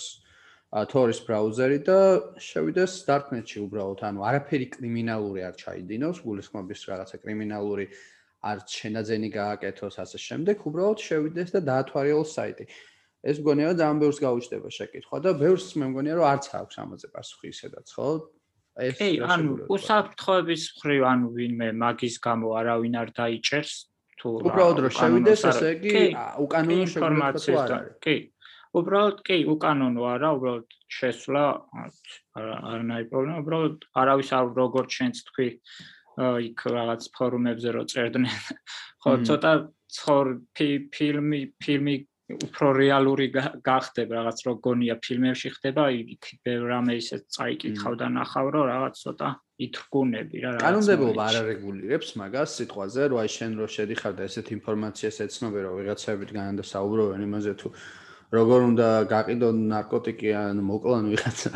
[0.85, 1.99] თორის ბრაუზერი და
[2.37, 7.87] შევიდეს darknet-ში უბრალოდ, ანუ არაფერი კრიმინალური არ ჩაიდინოს, გულისხმობის რაღაცა კრიმინალური
[8.45, 12.67] არ შენაძენი გააკეთოს ასე შემდეგ, უბრალოდ შევიდეს და დაათვალიეროს საიტი.
[13.27, 17.47] ეს მგონია ძალიან ბევრს გაუჩნდება შეკითხვა და ბევრს მე მგონია რომ არც აქვს ამაზე პასუხი
[17.51, 18.09] ისედაც, ხო?
[18.77, 23.73] ეს კი, ანუ უსაფრთხოების მხრივ, ანუ ვინმე მაგის გამო არავინ არ დაიჭერს
[24.21, 25.95] თუ უბრალოდ რომ შევიდეს, ესე იგი
[26.45, 27.79] უკანონო შეგვიძლია თუ არა.
[28.05, 28.17] კი,
[28.81, 31.45] უბრალოდ კი უკანონო არა უბრალოდ შესვლა
[32.41, 35.49] არანაირი პრობლემა უბრალოდ არავის არ როგორც შენც თქვი
[36.49, 38.37] იქ რაღაც ფორუმებზე რო წერდნენ.
[39.05, 39.53] ხო ცოტა
[39.97, 43.27] ცხოვრ ფილმი ფილმი უფრო რეალური
[43.63, 49.29] გახდება რაღაც რო გონია ფილმებში ხდება იქ რამე ისე წაიკითხავ და ნახავ რომ რაღაც ცოტა
[49.67, 54.51] ითრგუნები რა რაღაც კანონმდებლობა არ არეგულირებს მაგას სიტყვაზე რომ აი შენ რო შედიხარ და ესეთ
[54.59, 57.69] ინფორმაციას ეცნობე რომ ვიღაცებით განდა საუბრობენ იმაზე თუ
[58.35, 61.51] როგორ უნდა გაყიდონ ნარკოტიკი ან მოკლან ვიღაცა.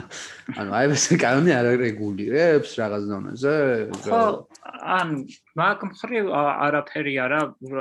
[0.55, 3.55] ანუ აი ეს კანონი არ რეგულირებს რაღაც დონეზე.
[4.07, 4.23] ხო,
[4.79, 5.09] ან
[5.59, 7.41] მაგ მხრივ არაფერი არა,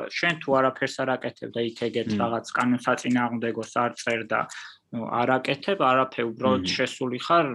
[0.10, 4.40] შენ თუ არაფერს არ აკეთებ და იქ ეგეთ რაღაც კანონსაწინააღმდეგოს არ წერ და
[4.90, 7.48] ნუ არ აკეთებ, არაფერ უბრალოდ შესული ხარ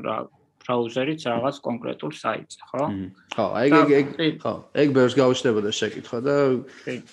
[0.64, 2.84] ბრაუზერით რაღაც კონკრეტულ საიტზე, ხო?
[3.34, 6.36] ხო, აი ეგ ეგ ხო, ეგ ბევრს გაუჩნდებოდა შეკითხვა და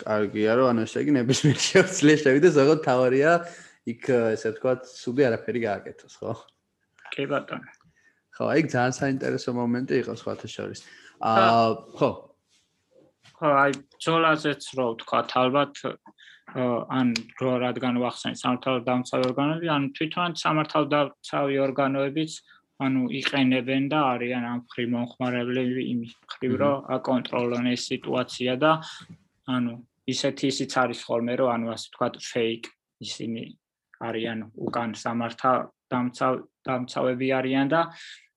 [0.06, 3.34] კარგია რომ ანუ ესე იგი ნებისმიერ შეძლე შევიდეს, როგორც თავარია
[3.92, 6.34] იქ ესე ვთქვათ, სუდი არაფერი გააკეთოს, ხო?
[7.12, 7.72] კი ბატონო.
[8.36, 10.82] ხო, აი ძალიან საინტერესო მომენტი იყო სხვათა შორის.
[11.22, 11.68] აა,
[12.00, 12.10] ხო.
[13.38, 15.74] ხო, აი ძოლაზეც რო ვთქვათ, ალბათ
[16.52, 22.32] ან რო რადგან ვახსენე სამართალ დამცავი ორგანოები, ან თვითონ სამართალ დამცავი ორგანოებიც
[22.82, 26.02] ანუ იყენებენ და არიან ამ ხრი მომხმარებლები იმ
[26.34, 28.72] ხრივ რომ აკონტროლონ ეს სიტუაცია და
[29.56, 29.74] ანუ
[30.14, 32.70] ისეთი ისიც არის ხოლმე რომ ანუ ასე ვთქვათ fake
[33.06, 33.44] ისინი
[34.10, 35.54] არიან უკან სამართა
[35.92, 36.34] დამცავ
[36.68, 37.82] დამცავები არიან და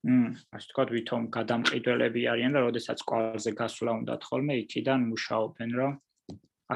[0.05, 5.92] ასე თქვა ვითომ გადამყიდველები არიან და როდესაც კვალზე გასვლა უნდათ ხოლმე იქიდან მუშაობენ რომ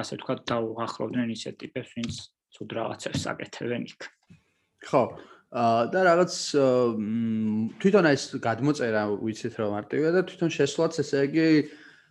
[0.01, 2.13] ასე თქვა დაუახლოვდნენ ისეთ ტიპებს ვინც
[2.57, 4.01] ცუდ რაღაცებს აკეთებენ იქ.
[4.89, 5.03] ხო
[5.49, 6.33] და რაღაც
[7.81, 11.47] თვითონ ეს გადმოწერა ვიცით რომ მარტივია და თვითონ შესვლაც ესე იგი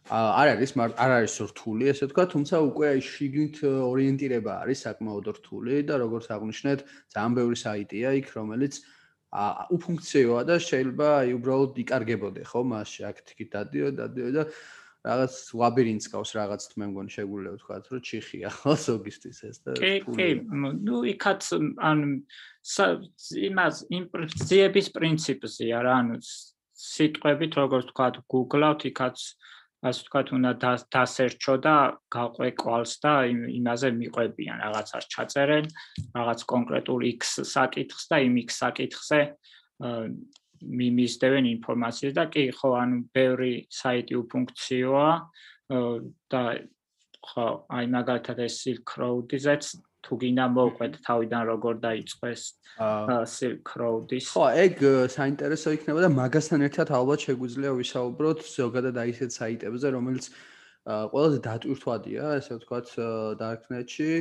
[0.09, 5.95] არ არის არ არის რთული ესე თქვა, თუმცა უკვე შიგნით ორიენტირება არის საკმაოდ რთული და
[6.01, 6.79] როგორც აღნიშნეთ,
[7.13, 8.75] ძალიან ბევრი საიტია იქ, რომელიც
[9.77, 14.43] უფუნქციოა და შეიძლება აი უბრალოდ იკარგებოდე, ხო, მასში აქ-თიქით დადიო, დადიო და
[15.05, 19.93] რაღაც ლაბირინთს ყავს რაღაც თმე მგონი შეგვიძლია ვთქვა, რომ ჩიხია ხო ზოგისთვის ეს და კი,
[20.17, 20.29] კი,
[20.89, 21.43] ნუ იქაც
[21.91, 21.99] ან
[23.49, 26.17] იმას იმპრეზიების პრინციპზეა რა, ანუ
[26.89, 29.19] სიტყვებით როგორც ვთქვა, Google-ავთ იქაც
[29.79, 30.51] ასე ვთქვათ, უნდა
[30.91, 31.77] დასერჩო და
[32.11, 35.67] გაყვე კვალს და იმაზე მიყვებიან რაღაცას ჩაწერენ,
[36.19, 39.21] რაღაც კონკრეტულ X საკითხს და იმ X საკითხზე
[40.59, 45.11] მიმისდევენ ინფორმაციას და კი, ხო, ანუ ბევრი საიტი უფუნქციოა
[46.27, 46.43] და
[47.29, 49.65] ხო, აი მაგალითად ეს Silk Road-იზეც
[50.05, 52.43] თუ გინდა მოვყვეთ თავიდან როგორ დაიწყეს
[52.79, 54.27] Silk Road-ის.
[54.31, 54.75] ხო, ეგ
[55.11, 60.25] საინტერესო იქნება და მაგასთან ერთად ალბათ შეგვიძლია ვისაუბროთ ზოგადად აი ესეთ საიტებზე, რომელიც
[60.87, 62.87] ყველაზე დატვირთვადია, ესე ვთქვათ,
[63.43, 64.13] Darknet-ში.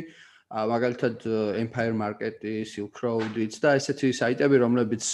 [0.48, 1.16] მაგალითად
[1.60, 5.06] Empire Market-ი, Silk Road-იც და ესეთი საიტები, რომლებიც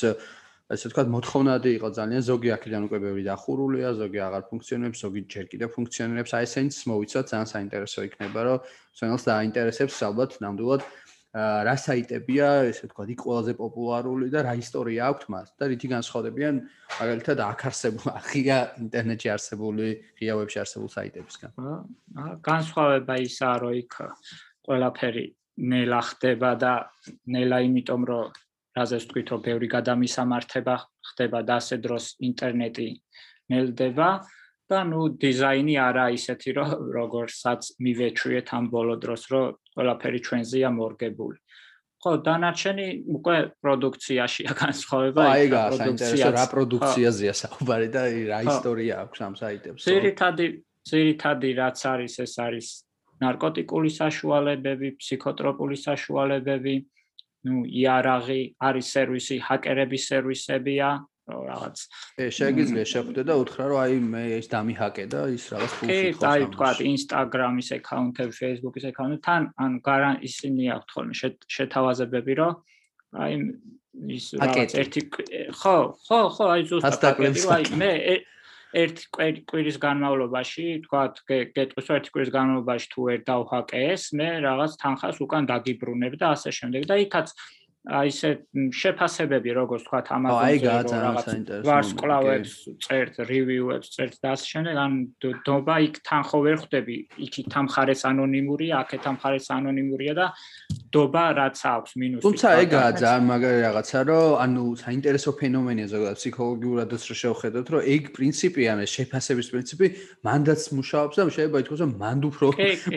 [0.71, 5.45] ასე ვთქვათ, მოთხოვნადი იყო ძალიან ზოგი აქედან უკვე ბევრი დახურულია, ზოგი აღარ ფუნქციონირებს, ზოგი ჯერ
[5.51, 6.31] კიდევ ფუნქციონირებს.
[6.33, 8.59] აი ესენიც მოვიცოთ, ძალიან საინტერესო იქნება, რომ
[8.97, 10.81] ჩვენს დაინტერესებს ალბათ ნამდვილად
[11.33, 16.55] რა საიტებია, ესე ვთქვათ, იქ ყველაზე პოპულარული და რა ისტორია აქვთ მას და რითი განსხვავდებიან
[16.93, 19.87] მაგალითად აქ არსებულ ღია ინტერნეტში არსებული,
[20.21, 21.51] ღია ვებში არსებულ საიტებისგან.
[21.57, 23.93] აა განსხვავება ისაა, რომ იქ
[24.69, 25.25] ყველაფერი
[25.73, 26.73] ნელა ხდება და
[27.33, 28.42] ნელა იმიტომ რომ
[28.77, 30.75] რაზეც თქვით რომ ბევრი გადამისამართება
[31.09, 32.87] ხდება და ასე დროს ინტერნეტი
[33.53, 34.09] ნელდება
[34.71, 39.45] და ნუ დიზაინი არა ისეთი რომ როგორცაც მივეჩვიეთ ამ ბოლო დროს რომ
[39.77, 41.37] ყველაფერი ჩვენზეა მორგებული.
[42.03, 49.33] ხო დანარჩენი უკვე პროდუქციაშია განსხვავება აი პროდუქცია რა პროდუქციაზეა საუბარი და რა ისტორია აქვს ამ
[49.39, 50.47] საიტებს ზირითადი
[50.91, 52.67] ზირითადი რაც არის ეს არის
[53.23, 56.75] ნარკოტიკული საშუალებები ფსიქოტროპული საშუალებები
[57.47, 60.89] ну იარაღი არის სერვისი ჰაკერების სერვისებია
[61.23, 61.77] რაღაც.
[62.19, 66.19] ე შეგიძლია შეხვდე და უთხრა რომ აი მე ეს დამიჰაკე და ის რაღაც ფულში ხო
[66.19, 71.15] კი აი თქვა ინსტაგრამის აკაუნტები ფეისბუქის აკაუნტები თან ან გარან ისინი აქვთ ხოლმე
[71.55, 72.53] შეთავაზებები რომ
[73.23, 73.33] აი
[74.19, 75.01] ის რაღაც ერთი
[75.63, 77.23] ხო ხო ხო აი ზუსტად
[77.55, 77.91] აი მე
[78.73, 79.01] ერთ
[79.49, 85.49] კვირის განმავლობაში, თქვათ, გეტყვის ერთ კვირის განმავლობაში თუ ვერ დავჰაკე ეს, მე რაღაც თანხას უკან
[85.51, 87.35] დაგიბრუნებ და ასე შემდეგ და იქაც
[87.83, 88.29] აი ესე
[88.79, 95.99] შეფასებები როგორც თქვა Amazon-ზე რაღაც ვარსკვლავებს წერთ, რივიუებს წერთ და ასე შემდეგ, ან დობა იქ
[96.07, 96.95] თანხო ვერ ხვდები,
[97.27, 100.29] იქით თანხარეს ანონიმურია, აქეთ თანხარეს ანონიმურია და
[100.93, 102.23] დობა რაც აქვს მინუსი.
[102.25, 108.03] თუმცა ეგაა ძალიან მაგარი რაღაცა, რომ ანუ საინტერესო ფენომენია ზოგადად ფსიქოლოგიურადაც რო შევხედოთ, რომ ეგ
[108.15, 109.85] პრინციპი, ანუ შეფასების პრინციპი
[110.27, 112.47] მანდაც მუშაობს და შეიძლება ითქვას, რომ მანდ უფრო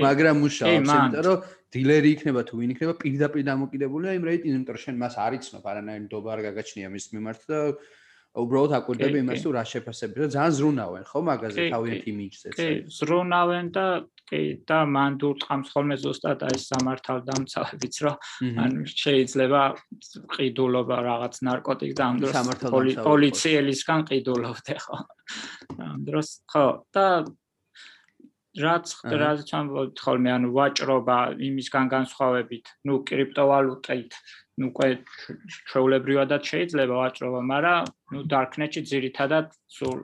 [0.07, 1.39] მაგრამ მუშაობს, იმიტომ რომ
[1.77, 5.63] დილერი იქნება თუ ვინ იქნება პირდაპირ დამოკიდებულია იმ რეიტინგზე, იმიტომ რომ შენ მას არ იცნობ,
[5.71, 7.59] არანაირი ნდობა არ გაგაჩნია მის მიმართ და
[8.37, 12.49] უბრალოდ აკვირდები იმას თუ რა შეფასები და ძალიან ზრუნავენ ხო მაგაზე თავიანთ იმიჯზე.
[12.57, 13.85] კი, ზრუნავენ და
[14.32, 18.16] კი და მან დურწყამს ხოლმე ზუსტად აი სამართავ დამცავებიც რომ
[18.64, 19.62] ან შეიძლება
[20.36, 22.36] ყიდულობა რაღაც ნარკოტიკ და ამ დროს
[23.08, 24.98] პოლიციელისგან ყიდულობდე ხო.
[25.84, 27.08] ამ დროს ხო და
[28.60, 34.12] რაც რაც ამბობთ ხოლმე ანუ ვაჭრობა იმისგან განსხვავებით, ну კრიპტოვალუტით,
[34.60, 34.88] ну უკვე
[35.72, 40.04] ჩვეულებრივადაც შეიძლება ვაჭრობა, მაგრამ ну darknet-ში ძირითადად სულ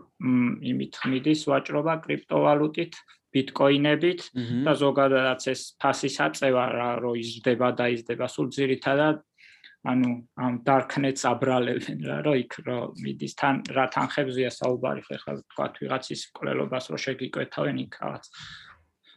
[0.72, 2.96] იმით ხმიდის ვაჭრობა კრიპტოვალუტით,
[3.33, 4.21] ბიტკოინებით
[4.67, 9.23] და ზოგადადაც ეს ფასის აწევა რა რო იზრდება და იზრდება, სულ ძირითადად
[9.83, 15.33] ანუ ამ darknet-ს აბრალებენ რა, რომ იქ რო მიდის თან რა თანხებზია საუბარი ხო ხა
[15.43, 18.31] თქვა ვიღაცის კვლელობას რო შეგიკვეთავენ იქ რაღაც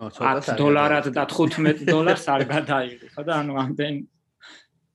[0.01, 4.01] 10 დოლარად და 15 დოლარს არ გადაიღი ხო და ანუ ამდენ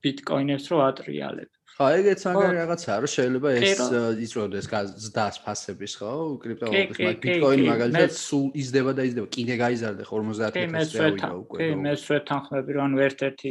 [0.02, 3.80] ბიტკოინებს რო ატრიალებ ხო ეგეც მაგარი რაღაცაა რომ შეიძლება ეს
[4.24, 4.66] იწროდეს
[5.00, 6.12] ზდას ფასების ხო?
[6.44, 9.28] კრიპტოვალუტის მაგ ბიტკოინი მაგალითად სულ იზრდება და იზრდება.
[9.36, 13.50] კიდე გაიზარდა 50000 დავიდა უკვე კი მე სვეთანხმები რომ ერთ-ერთი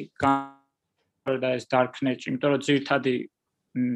[1.41, 3.13] და ეს darknet-ში, იმიტომ რომ ძირთადი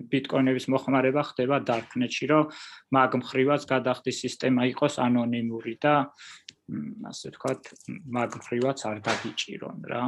[0.09, 2.45] ბიტკოინების მოხმარება ხდება darknet-ში, რომ
[2.93, 5.93] მაგ მხრივაც გადახდის სისტემა იყოს ანონიმური და
[7.09, 7.61] ასე ვთქვათ,
[8.17, 10.03] მაგ მხრივაც არ დაგიჭირონ რა.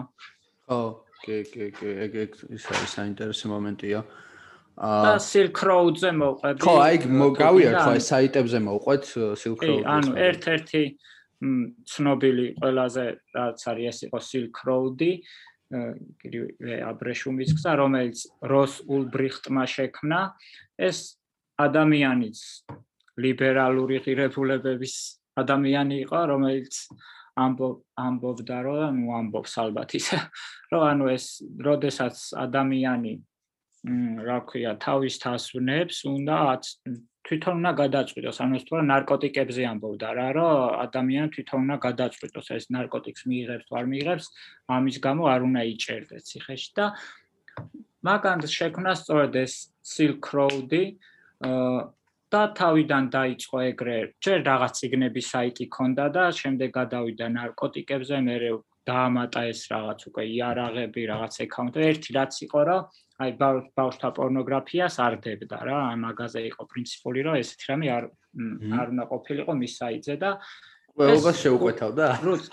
[0.70, 0.82] ხო,
[1.26, 4.04] კი, კი, კი, ეგ ეგ ის არის საინტერესო მომენტია.
[4.76, 6.60] აა Silk Road-ზე მოყვები.
[6.62, 6.96] ხო, აი
[7.42, 9.04] გავიარეთ ხო ეს საიტებზე მოყვეთ
[9.42, 9.82] Silk Road-ზე.
[9.82, 10.84] კი, ანუ ერთ-ერთი
[11.92, 15.12] ცნობილი ყველაზე რაც არის ეს იყო Silk Road-ი.
[16.22, 20.20] კრივე აბრეშუმის გზა, რომელიც როს ულბრიხტმა შექმნა,
[20.78, 21.18] ეს
[21.58, 22.70] ადამიანის
[23.18, 24.96] ლიბერალური ღირებულებების
[25.42, 26.74] ადამიანი იყო, რომელიც
[27.36, 30.20] ამბობდა, რომ ნუ ამბობს ალბათ ისე,
[30.72, 31.26] რომ ანუ ეს,
[31.68, 33.14] როდესაც ადამიანი
[34.26, 36.38] რა ქვია, თავის თასვნებს უნდა
[37.26, 42.66] თვითონ უნდა გადაწყვიტოს, ანუ ეს თუ ნარკოტიკებზე ამბობდა რა, რომ ადამიანი თვითონ უნდა გადაწყვიტოს, ეს
[42.76, 44.26] ნარკოტიკს მიიღებს თუ არ მიიღებს,
[44.78, 46.70] ამის გამო არ უნდა იჭერდეს ციხეში.
[46.78, 46.86] და
[48.06, 50.84] მაგან შექმნა სწორედ ეს Silk Road-ი
[52.36, 58.38] და თავიდან დაიწყო ეგრე, ჯერ რაღაც ციგნების საიტი ქონდა და შემდეგ გადავიდა ნარკოტიკებზე, მე
[58.86, 62.82] დაამატა ეს რაღაც უკვე იარაღები, რაღაც აკაუნტი, ერთი რაც იყო, რომ
[63.26, 63.32] აი
[63.80, 68.06] ბავშთა პორნოგრაფიას არ დებდა რა, აი მაგაზე იყო პრინციპული, რომ ესეთი რამე არ
[68.80, 70.32] არ უნდა ყოფილიყო მის საიტზე და
[70.96, 72.06] ყველას შეუყვეთავდა?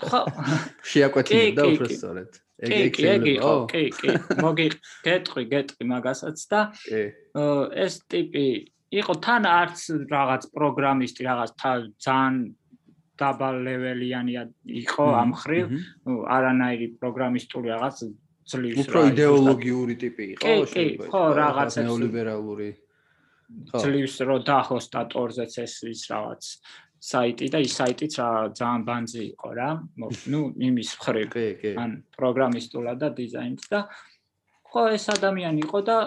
[0.09, 0.21] ხო.
[0.93, 2.31] შეაკვეთინებდა უფრო სწორედ.
[2.63, 4.09] კი, კი, ეგ იყო, კი, კი.
[4.39, 4.67] მოგი
[5.03, 6.59] გეტყვი, გეტყვი მაგასაც და
[7.83, 8.47] ეს ტიპი
[8.93, 9.79] იყო თან არც
[10.15, 11.51] რაღაც პროგრამისტი, რაღაც
[12.05, 12.35] ძალიან
[13.17, 14.33] დაბალ ლეველიანი
[14.83, 15.65] იყო ამ ხრივ,
[16.35, 17.97] არანაირი პროგრამისტული რაღაც
[18.43, 18.83] ძლივს რა.
[18.83, 21.05] უფრო იდეოლოგიური ტიპი იყო, შეიძლება.
[21.13, 22.69] ხო, რაღაც ნეოლიბერალური.
[23.69, 23.77] ხო.
[23.81, 26.43] ძლივს რო დაჰოსტატორზეც ეს ის რაღაც
[27.03, 29.69] საიტი და ის საიტიც რა ძალიან ბანძი იყო რა.
[30.31, 31.29] ნუ იმის ხრივ.
[31.83, 33.79] ან პროგრამისტულად და დიზაინით და
[34.73, 35.97] ხო ეს ადამიანი იყო და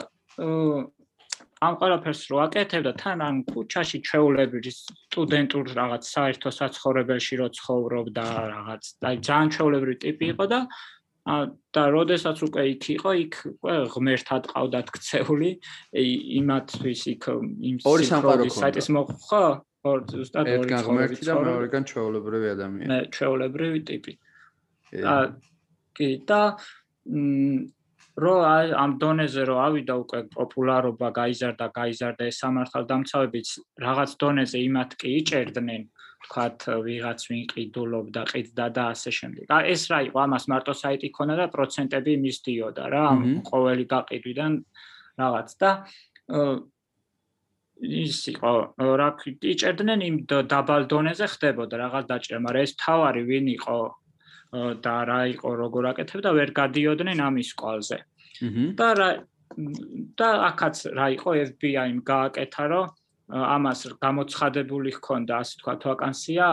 [1.66, 8.82] ამ ყველაფერს რო აკეთებდა თან ან ქუჩაში ჩვეულებრივი სტუდენტურ რაღაც საერთო საცხოვრებელში რო ცხოვრობდა რაღაც
[9.02, 10.60] და ძალიან ჩვეულებრივი ტიპი იყო და
[11.26, 13.34] და როდესაც უკვე იქ იყო, იქ
[13.90, 15.50] ღმერთად ყავდათ ქცეული
[16.38, 17.24] იმათთვის იქ
[17.66, 18.88] იმ საიტის
[19.26, 19.42] ხო,
[19.90, 22.90] ორ ზუსტად ორი ერთგან ღმერთი და მეორეგან ჩვეულებრივი ადამიანი.
[22.90, 24.12] მე ჩვეულებრივი ტიპი.
[25.02, 25.16] და
[25.98, 26.42] კი და
[28.16, 28.34] რო
[28.72, 33.48] ამ დონეზე რო ავიდა უკვე პოპულარობა გაიზარდა, გაიზარდა ეს სამართალდამცავებიც
[33.84, 35.82] რაღაც დონეზე იმათ კი იჭერდნენ,
[36.24, 39.44] თქვათ ვიღაც ვინ ყიდულობდა, ყიდდა და ასე შემდეგ.
[39.52, 43.04] და ეს რა იყო, ამას მარტო საიტი ქონა და პროცენტები მისდიოდა რა,
[43.52, 44.52] ყოველი გაყიდვიდან
[45.20, 45.70] რაღაც და
[47.76, 49.08] ის იყო რა
[49.52, 50.16] იჭერდნენ იმ
[50.48, 53.76] დაბალ დონეზე ხდებოდა რაღაც დაჭერა, მაგრამ ეს თავარი ვინ იყო
[54.84, 57.98] და რა იყო როგორ აკეთებდა ვერ გადიოდნენ ამის კვალზე.
[58.78, 59.10] და რა
[60.20, 62.86] და ახაც რა იყო FBI-მ გააკეთა რომ
[63.26, 66.46] ამას გამოცხადებული ჰქონდა ასე თქვა ვაკანსია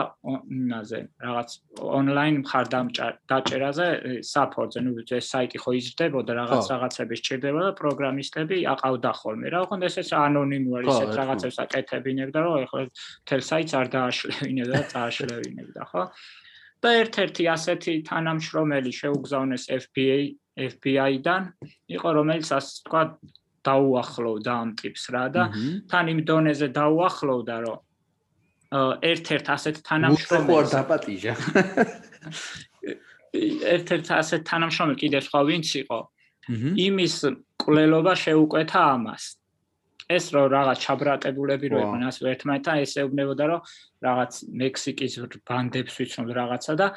[0.58, 3.88] იმაზე რაღაც ონლაინ მხარდამჭერაზე
[4.26, 9.48] საფორზე ნუ ეს საიტი ხო იზრდებოდა რაღაც რაღაცების ჭირდება და პროგრამისტები აყავდა ხოლმე.
[9.54, 12.82] რა ხო ესეც ანონიმური ისეთ რაღაცებს აკეთებინებდა რომ ეხლა
[13.30, 16.02] თელ საიტს არ დააშლევინებდა და წააშლევინებდა ხო
[16.84, 21.44] და ერთ-ერთი ასეთი თანამშრომელი შეუგზავნეს FBI FBI-დან
[21.98, 23.02] იყო რომელიც ასე თქვა
[23.66, 25.44] დაუახლოვდა ამ ტიპს რა და
[25.90, 27.80] თან იმ დონეზე დაუახლოვდა რომ
[29.14, 31.34] ერთ-ერთ ასეთ თანამშრომელს უხარ დაპატიჟა?
[33.78, 36.00] ერთ-ერთ ასეთ თანამშრომელი კიდე სხვა ვინც იყო.
[36.86, 37.16] იმის
[37.64, 39.24] კვლელობა შეუკვეთა ამას
[40.10, 43.62] ეს რო რაღაც ჩაბრატებულები რო იყვნენ ასე ერთმანეთთან ეს ეუბნებოდა რომ
[44.08, 44.32] რაღაც
[44.64, 45.14] მექსიკის
[45.48, 46.88] ბანდებს ვიცნობ რაღაცა და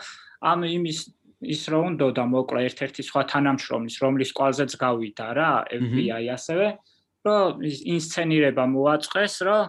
[0.47, 0.99] ამ იმის
[1.45, 6.67] ის რო უნდა და მოკლა ერთ-ერთი სხვა თანამშრომლის, რომლის კვალზეც გავიდა რა, FBI ასევე,
[7.27, 7.61] რომ
[7.97, 9.63] ინსცენირება მოაწყეს, რომ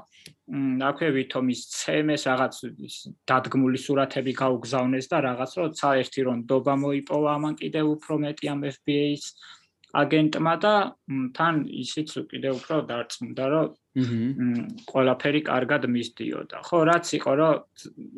[0.88, 2.56] აქვე ვითომ ის CMS რაღაც
[3.28, 8.62] დადგმული სურათები გაუგზავნეს და რაღაც რო საერთი რომ დობა მოიპოვა ამან კიდე უფრო მეტი ამ
[8.72, 9.26] FBI-ის
[9.96, 10.74] აგენტმა და
[11.38, 13.68] თან ისიც კიდე უფრო დარწმუნდა, რომ
[14.92, 16.62] ყველაფერი კარგად მისდიოდა.
[16.68, 17.56] ხო, რაც იყო, რომ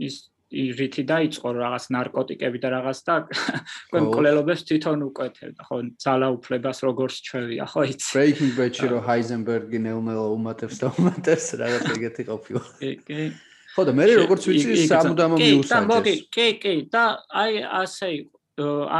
[0.02, 0.16] ის
[0.50, 3.16] რითი დაიწყო რაღაც ნარკოტიკები და რაღაც და
[3.90, 8.10] თქვენ კვლელობებს თვითონ უკვეთებდა ხო ძალაუფლებას როგორც ჩვევია ხო იცი?
[8.18, 12.64] Breaking bad-ში რო ჰაიზენბერგი ნელ-ნელა უმატებს და უმატებს რაღაც ეგეთი ყოფილა.
[12.82, 13.22] კი კი.
[13.78, 17.54] ხო და მე როგორც ვიცი სამუდამო მიუსაჯეს კი და კი კი და აი
[17.86, 18.10] ასე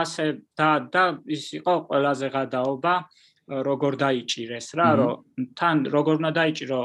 [0.02, 0.26] ასე
[0.60, 1.04] და და
[1.36, 2.94] ის იყო ყველაზე გადაობა
[3.70, 6.82] როგორ დაიჭირეს რა რომ თან როგორ უნდა დაიჭირო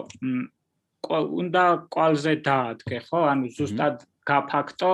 [1.40, 3.20] უნდა კვალზე დაადგე ხო?
[3.32, 4.90] ანუ ზუსტად გაფაქტო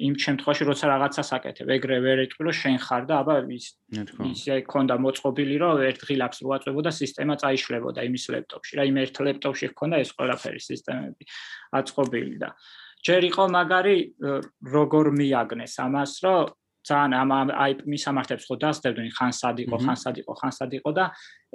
[0.00, 3.66] იმ შემთხვევაში როცა რაღაცას აკეთებ ეგრე ვერ ეტყვი რომ შენ ხარ და აბა ის
[4.32, 9.66] ისე ქონდა მოწყობილი რომ ერთ ღილაკს როაწვებოდა სისტემა წაიშლებოდა იმის ლეპტოპში რა იმ ერთ ლეპტოპში
[9.80, 11.24] ქონდა ეს ყველაფერი სისტემები
[11.80, 12.48] აწყობილი და
[13.06, 13.96] ჯერ იყო მაგარი
[14.76, 17.30] როგორ მიაგნეს ამას რომ ძალიან ამ
[17.64, 21.04] აი მისამართებს ხო დასდებდნენ ხან სად იყო ხან სად იყო ხან სად იყო და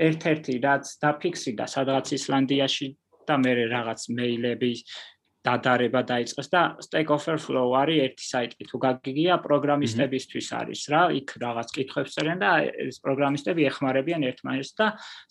[0.08, 2.88] ერთ-ერთი რაც დაფიქსირდა სადღაც ისლანდიაში
[3.26, 4.72] და მე რაღაც მეილები
[5.46, 11.68] დადარება დაიწყეს და Stack Overflow არის ერთი საიტი თუ გაგიგია პროგრამისტებისთვის არის რა იქ რაღაც
[11.76, 12.52] კითხვებს წერენ და
[12.86, 14.88] ეს პროგრამისტები ეხმარებიან ერთმანეთს და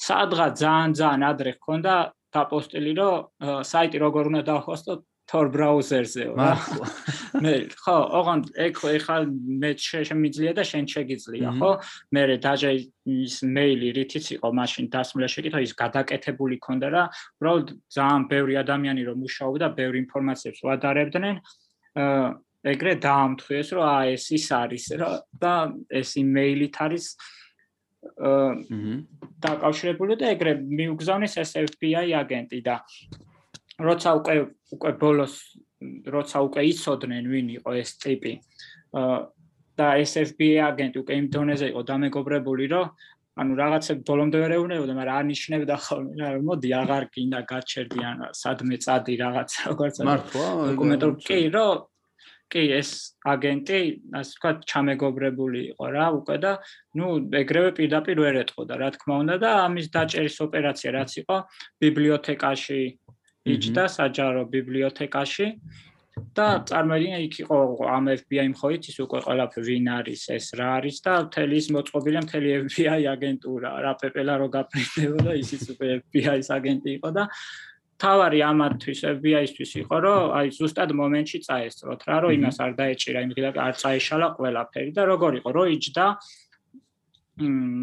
[0.06, 1.94] სადღაც ძალიან ძალიან ადრე ჰქონდა
[2.34, 4.92] დაპოსტილი რომ საიტი როგორ უნდა დავხოსტო
[5.24, 6.52] Tor browser-ზეო რა.
[7.40, 9.16] მე ხო, ოღონდ ეგ ხა
[9.62, 11.70] მე შემიძლია და შენ შეგიძლია, ხო?
[12.12, 12.72] მე დაჟე
[13.08, 17.04] ის მეილი რითიც იყო მაშინ დასმულა შეკითხა ის გადაკეთებული ქონდა რა,
[17.40, 21.36] უბრალოდ ძალიან ბევრი ადამიანი რომ მუშაობდა, ბევრი ინფორმაციებს ვადარებდნენ.
[21.94, 22.28] აა
[22.64, 25.08] ეგრე დაამთხვიეს რომ აა ეს ის არის რა
[25.40, 25.54] და
[25.88, 27.04] ეს იმეილით არის
[28.20, 28.50] აა
[29.44, 32.76] დაკავშირებული და ეგრე მიუგზავნეს ეს FBI აგენტი და
[33.78, 34.34] როცა უკვე
[34.74, 35.34] უკვე ბოლოს
[36.06, 38.32] როცა უკვე იცოდნენ ვინ იყო ეს ტიპი
[39.74, 42.86] და ეს FBI აგენტი უკვე იმ დონეზე იყო დამეგობრებული რომ
[43.34, 49.14] ანუ რაღაცა ბოლომდე ვერ ეუბნებოდა მაგრამ არნიშნებდა ხოლმე რა მოდი აღარ გინდა გაჩერდიან სადმე წადი
[49.24, 51.82] რაღაცა როგორც მართლა დოკუმენტურ კი რომ
[52.54, 52.90] კი ეს
[53.26, 53.80] აგენტი
[54.20, 56.52] ასე ვთქვათ ჩამეგობრებული იყო რა უკვე და
[57.00, 57.06] ნუ
[57.42, 61.36] ეგრევე პირდაპირ ვერ ეტყოდა რა თქმა უნდა და ამის დაჭერის ოპერაცია რაც იყო
[61.82, 62.82] ბიბლიოთეკაში
[63.44, 65.46] იჯდა საჯარო ბიბლიოთეკაში
[66.38, 67.58] და წარმოიდგინე იქ იყო
[67.90, 72.22] ამ FBI მხოით ის უკვე ყველაფერი ვინ არის ეს რა არის და მთელი ის მოწყობილია
[72.24, 77.24] მთელი FBI აგენტურა რა პეპელა რო გაფრინდებოდა ისიც უკვე FBI-ის აგენტი იყო და
[78.04, 83.50] თავარი ამათთვის FBI-ისთვის იყო რომ აი ზუსტად მომენტში წაესწროთ რა რომ იმას არ დაეჭირა იმღილა
[83.66, 86.06] არ წაეშალა ყველაფერი და როგორ იყო რომ იჯდა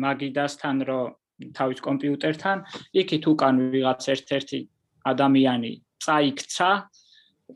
[0.03, 2.57] მაგიდასთან რომ თავის კომპიუტერთან
[3.01, 4.59] იქით უკან ვიღაც ერთ-ერთი
[5.07, 6.71] ადამიანი წაიქცა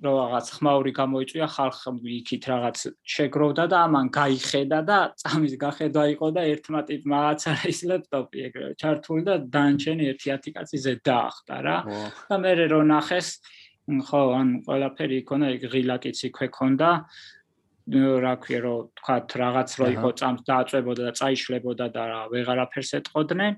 [0.04, 2.78] რომ რაღაც ხმაური გამოიწვია ხალხი იქით რაღაც
[3.16, 8.74] შეგროვდა და ამან გაიხედა და წამის გახედვა იყო და ერთმა ტიპმა აცარა ის ლეპტოპი ეგრევე
[8.82, 11.78] ჩართული და დანჩენი 1-10 კაცი ზე დაახტა რა.
[12.30, 13.30] და მე რო ნახეს
[13.86, 16.91] ხო ან ყველაფერი იქონა ეგ ღილაკიც იქვე ქონდა.
[17.86, 19.16] რა ქვია რომ თქვა
[19.46, 23.54] რაღაც რო იყო წამს დააწვებოდა და წაიშლებოდა და რა ვეღარაფერს ეტყოდნენ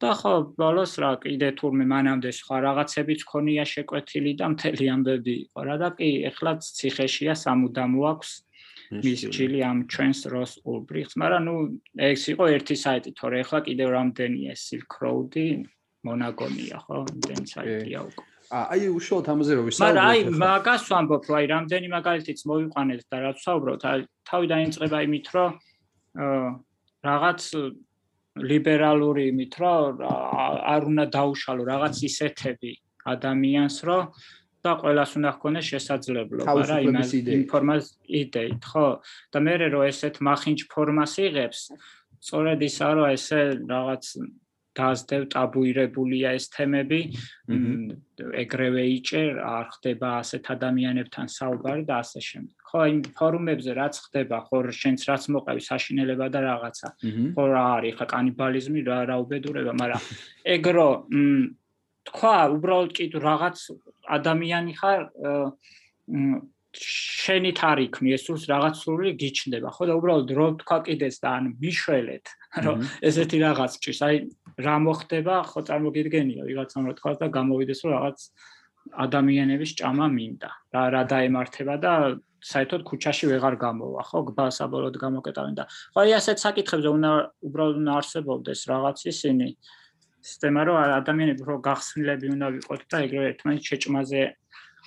[0.00, 5.60] და ხო ბოლოს რა კიდე თურმე მანამდე სხვა რაღაცებიც ქონია შეკვეთილი და მთელი ამბები იყო
[5.68, 8.30] რა და კი ეხლა ციხეშია სამუდამო აქვს
[8.90, 11.56] მის ჩილი ამ ჩვენს როს ულბრიხს მაგრამ ნუ
[12.10, 15.46] ეს იყო ერთი საიტი თორე ეხლა კიდე რამდენია silk road-ი?
[16.08, 16.98] მონაგონია ხო?
[17.12, 18.24] იმდენ საიტია უკვე?
[18.50, 23.16] აი უშუალოდ ამაზე რო ვისაუბროთ მაგრამ აი მაგას ვამბობ რომ აი რამდენი მაგალითიც მოვიყვანეთ და
[23.24, 25.50] რაც ვსაუბრობთ აი თავიდან იწყება იმით რომ
[27.06, 27.40] რაღაც
[28.40, 30.02] ლიბერალური იმით, რომ
[30.74, 32.72] არ უნდა დაუშალო რაღაც ისეთები
[33.14, 34.02] ადამიანს, რომ
[34.60, 38.88] და ყოველას უნდა ჰქონდეს შესაძლებლობა რა იმას ინფორმაციას იდეით, ხო?
[39.32, 41.60] და მე რო ესეთ მახინჯ ფორმას იღებს,
[42.20, 44.04] სწორედ ისა რომ ესე რაღაც
[44.78, 47.00] დაასდევ ტაბუირებულია ეს თემები.
[48.42, 52.56] ეგრევე იჭერ არ ხდება ასეთ ადამიანებთან საუბარი და ასე შემდეგ.
[52.70, 56.88] ხო იმ ფორუმებზე რაც ხდება ხო შენც რაც მოყევი საშინელება და რაღაცა.
[57.34, 60.02] ხო რა არის ხა კანიბალიზმი რა რა უბედურება მაგრამ
[60.54, 60.88] ეგრო
[62.10, 63.56] თქვა უბრალოდ კი რაღაც
[64.06, 65.00] ადამიანი ხარ
[66.70, 71.28] შენით არ იქნი ეს სულს რაღაც სული გიჩნდება ხო და უბრალოდ რო თქვა კიდეს და
[71.38, 72.26] ან მიშველეთ
[72.66, 74.00] რომ ესეთი რაღაც ჭირს.
[74.06, 74.16] აი
[74.66, 78.18] რა მოხდება ხო წარმოგიდგენია ვიღაცამ რა თქვა და გამოვიდეს რომ რაღაც
[79.04, 80.50] ადამიანების ჭამა მინდა.
[80.74, 81.92] რა რა დაემართება და
[82.40, 87.10] საერთოდ ქუჩაში ვეღარ გამოვა ხო გბასაბოლოდ გამოკეტავენ და ხო აი ასეთ საკითხებზე უნდა
[87.48, 89.48] უბრალოდ უნდა არსებობდეს რაღაც ისინი.
[90.20, 94.20] სისტემა რომ ადამიანები რო გახსნილები უნდა ვიყოთ და ეგრევე ერთმანეთს შეჭმაზე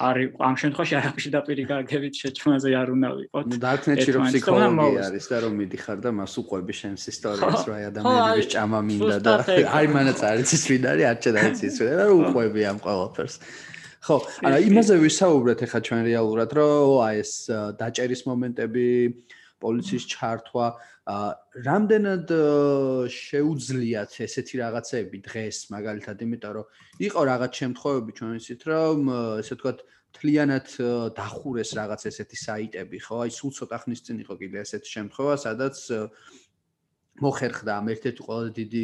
[0.01, 3.45] არის ამ შემთხვევაში არაფერი დაპირი გარგებით შეჭმაზე არ უნდა ვიყოთ.
[3.53, 8.47] ნუ დარკნეტში რო ფსიქოლოგია არის და რომ მიდიხარ და მას უყვები შენს ისტორიას რა ადამიანების
[8.53, 9.33] ჭამა მინდა და
[9.77, 13.35] აი მანაც არის ის ვინ არის არ ჩედაიც ის რა რომ უყვები ამ ყველაფერს.
[14.03, 17.31] ხო, არა იმაზე ვისაუბრეთ ახლა ჩვენ რეალურად რომ აი ეს
[17.79, 18.87] დაჭერის მომენტები
[19.63, 20.65] პოლიციის ჩართვა
[21.03, 22.29] რამდენად
[23.11, 26.65] შეუძლიათ ესეთი რაღაცები დღეს მაგალითად იმიტომ რომ
[27.03, 29.11] იყო რაღაც შემთხვევები ჩვენ ისეთ რომ
[29.43, 29.79] ესე ვთქვათ
[30.15, 30.67] თლიანად
[31.17, 33.15] დახურეს რაღაც ესეთი საიტები ხო?
[33.27, 35.75] აი სულ ცოტა ხნის წინ იყო კიდე ესეთი შემთხვევა სადაც
[37.19, 38.83] მოხერხდა ამ ერთ-ერთი ყველაზე დიდი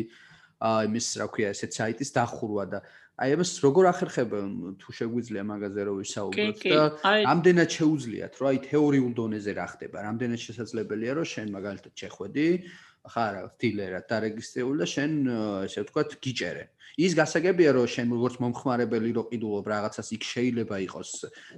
[0.60, 2.80] აი მის რა ქვია ესეთ საიტის დახურვა და
[3.20, 6.84] აი ამას როგორ ახერხებენ თუ შეგვიძლია მაგაზე რომ ვისაუბროთ და
[7.28, 9.98] ამდენად შეუძლიათ რომ აი თეორიულ დონეზე რა ხდება?
[10.08, 12.48] რამდენად შესაძლებელია რომ შენ მაგალითად შეხვედი
[13.12, 15.12] ხარ დილერად დარეგისტრირებული და შენ
[15.68, 16.64] ესე ვთქვათ გიჭერე.
[17.00, 21.12] ის გასაგებია რომ შენ როგორც მომხმარებელი რო ყიდულობ რაღაცას იქ შეიძლება იყოს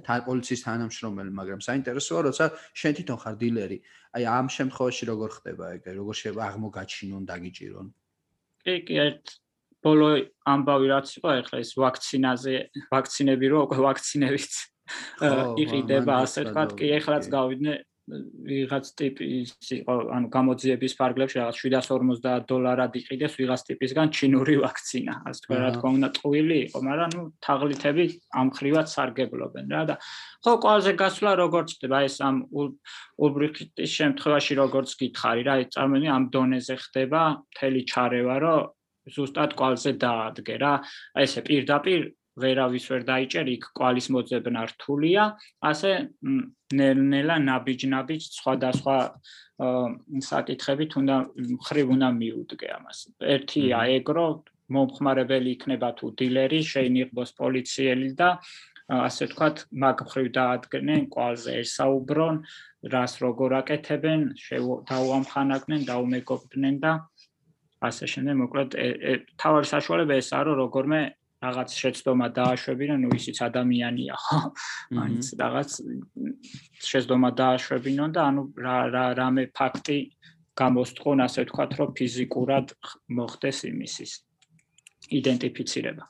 [0.06, 2.44] თან პოლიციის თანამშრომელი მაგრამ საინტერესოა როცა
[2.78, 3.78] შენ თვითონ ხარ დილერი.
[4.18, 7.86] აი ამ შემთხვევაში როგორ ხდება ეგ როგორ შეიძლება აღმოგაჩინონ დაგიჭირონ?
[8.62, 9.41] კი კი ერთ
[9.84, 10.08] ბოლო
[10.54, 12.54] ამბავი რაც იყო ახლა ეს ვაქცინაზე
[12.92, 14.52] ვაქცინები რო უკვე ვაქცინებით
[15.62, 17.80] იყიდება ასე ვთქვათ კი ეხლაც გავიდნენ
[18.10, 25.14] ვიღაც ტიპის იყო ანუ გამოძიების ფარგლებში რაღაც 750 დოლარად იყიდეს ვიღაც ტიპისგან ჩინური ვაქცინა.
[25.30, 28.04] ასე თქვა რა თქმა უნდა ტყუილი იყო მაგრამ ნუ თაღლითები
[28.42, 29.94] ამ ხრივად სარგებლობენ რა და
[30.42, 32.36] ხო ყველაზე გასვლა როგორც ხდება ეს ამ
[33.22, 38.60] ულბრიხტის შემთხვევაში როგორც გითხარი რა წარმოიდგინე ამ დონეზე ხდება მთელი ჩარევა რომ
[39.08, 40.74] ზუსტად კვალზე დაადგე რა.
[41.16, 42.00] აი ესე პირდაპირ
[42.32, 45.22] ვერავის ვერ დაიჭერ იქ კვალის მოძებნა რთულია,
[45.60, 45.90] ასე
[46.72, 48.96] ნელ-ნელა ნაბიჯ-ნაბიჯ სხვადასხვა
[50.32, 51.16] საკითხებით უნდა
[51.66, 52.98] ხრივ უნდა მიუდგე ამას.
[53.20, 54.26] ერთია ეგრო
[54.72, 58.28] მომხმარებელი იქნება თუ დილერი, შეინიღბოს პოლიციელი და
[58.92, 62.36] ასე ვთქვათ, მაგ ხრივ დაადგნენ კვალზე ესაუბრონ,
[62.92, 64.20] რას როგორ აკეთებენ,
[64.88, 66.92] დაუამხანაგდნენ, დაუმეგობრდნენ და
[67.88, 68.76] ასე შემდეგ მოკლედ
[69.42, 71.00] თავარი საშუალება ეს არო როგორმე
[71.42, 74.38] რაღაც შეცდომა დააშვებინა, ნუ ისიც ადამიანია, ხო?
[74.94, 75.70] მაინც რაღაც
[76.86, 79.98] შეცდომა დააშვებინონ და ანუ რა რა რამე ფაქტი
[80.54, 82.66] გამოსტყონ, ასე ვთქვათ, რომ ფიზიკურად
[83.18, 84.12] მოხდეს იმისის
[85.18, 86.04] იდენტიფიცირება.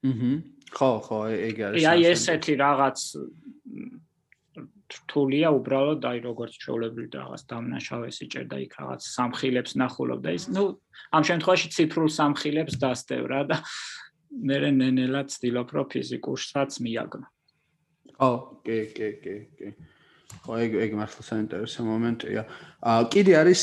[0.00, 0.32] აჰა.
[0.70, 1.18] ხო, ხო,
[1.50, 1.84] ეგ არის.
[1.90, 2.98] აი ესეთი რაღაც
[4.90, 10.64] რთულია უბრალოდ აი როგორც ჩვეულებრივ რაღაც დამნაშავეს იჭერდა იქ რაღაც სამხილებს ნახულობდა ის ნუ
[11.16, 13.56] ამ შემთხვევაში ციფრულ სამხილებს დასდევ რა და
[14.30, 17.26] მე ნენელა ცდილობ რომ ფიზიკურსაც მიაგნო.
[18.22, 18.30] ო,
[18.62, 19.68] კი, კი, კი, კი.
[20.46, 22.42] ხო, ეგ ეგ მართლა საინტერესო მომენტია.
[22.86, 23.62] აა კიდე არის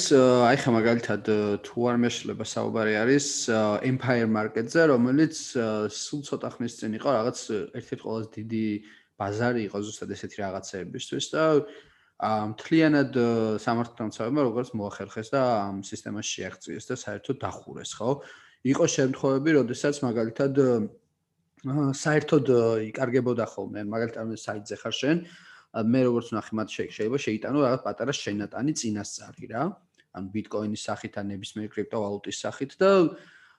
[0.51, 1.23] აი ხა მაგალითად
[1.63, 3.27] თუ არ მეშლება საუბარი არის
[3.87, 5.35] Empire Market-ზე, რომელიც
[5.87, 7.37] სულ ცოტა ხნის წინ იყო რაღაც
[7.79, 8.65] ერთ-ერთი ყველაზე დიდი
[9.17, 11.43] ბაზარი იყო ზუსტად ესეთი რაღაცეებისთვის და
[12.17, 13.17] აა მთლიანად
[13.61, 18.21] სამართლდამცავებმა როგორც მოახერხეს და ამ სისტემას შეაღწიეს და საერთოდ დახურეს, ხო?
[18.65, 20.53] იყო შემთხვევები, როდესაც მაგალითად
[21.93, 22.45] საერთოდ
[22.89, 25.17] იკარგებოდა ხოლმე, მაგალითად საიტზე ხარ შენ,
[25.93, 29.63] მე როგორც ნახე მათ შეიძლება შეიტანო რაღაც პატარა შენატანი წინასწარი რა,
[30.17, 32.91] ან ბიტკოინის სახით ან ნებისმიერ კრიპტოვალუტის სახით და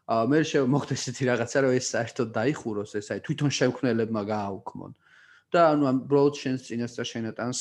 [0.09, 0.39] მე
[0.75, 4.93] მოხდეს ესეთი რაღაცა, რომ ეს საერთოდ დაიხუროს ეს აი თვითონ შემქმნელებმა გააუქმონ.
[5.55, 7.61] და ანუ ამ ბროუდ შენს წინასწარ შენატანს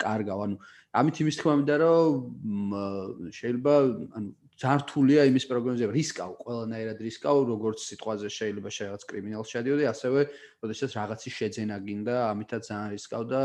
[0.00, 0.56] კარგავ, ანუ
[0.94, 2.74] ამით იმის თქმა მინდა, რომ
[3.34, 3.74] შეიძლება
[4.18, 10.20] ანუ ძართულია იმის პროგნოზება, რისკავ, ყველანაირად რისკავ, როგორც სიტყვაზე შეიძლება რაღაც კრიმინალს შედიოდი, ასევე
[10.62, 13.40] როდესაც რაღაცის შეძენა გინდა, ამითაც ძალიან რისკავ და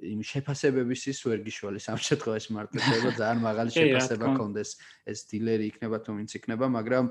[0.00, 4.70] იმ შეფასებების ის ვერ გიშვალი სამ შემთხვევაში მარტივდება ძალიან მაღალი შეფასება კონდეს
[5.04, 7.04] ეს დილერი იქნება თუ ვინც იქნება, მაგრამ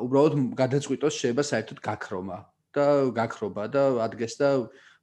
[0.00, 2.38] უბრალოდ გადაწყვიტოს შეიძლება საერთოდ გაქრომა
[2.76, 4.50] და გაქრობა და ადგეს და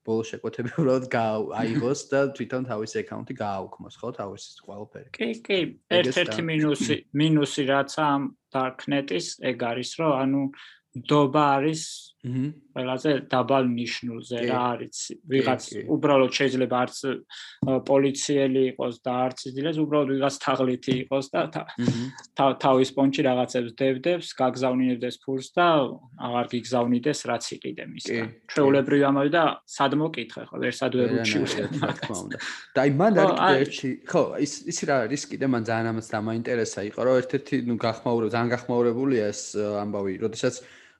[0.08, 1.06] ბოლო შეკვეთები უბრალოდ
[1.62, 5.10] აიღოს და თვითონ თავის აკაუნტი გააუქმოს, ხო, თავის ყველაფერი.
[5.18, 5.60] კი, კი,
[6.00, 10.44] ერთ-ერთი მინუსი, მინუსი რაც ამ darknet-ის ეგ არის, რომ ანუ
[11.12, 11.82] დობა არის
[12.78, 14.98] ყველაზე დაბალ ნიშნულზე რა არის?
[15.26, 16.98] ვიღაც უბრალოდ შეიძლება არც
[17.90, 21.42] პოლიციელი იყოს და არც დილეს უბრალოდ ვიღაც თაღლითი იყოს და
[22.38, 25.68] თავის პონჩი რაღაცებს დევდებს გაგზავნინებს ფულს და
[26.28, 28.28] აღარ გიგზავნიდეს რაც იყიდე მისგან.
[28.54, 30.56] ჩვეულებრივი ამავე და სად მოკითხე ხო?
[30.62, 32.38] ვერ სად ვერ უჩივლე რა თქმა უნდა.
[32.78, 35.22] და აი მან არის ხო ის ის რა არის?
[35.34, 40.56] კიდე მან ძალიან ამას დამაინტერესა იყო რომ ერთ-ერთი ნუ გახმაურებ ძალიან გახმაურებულია ეს ამბავი როდესაც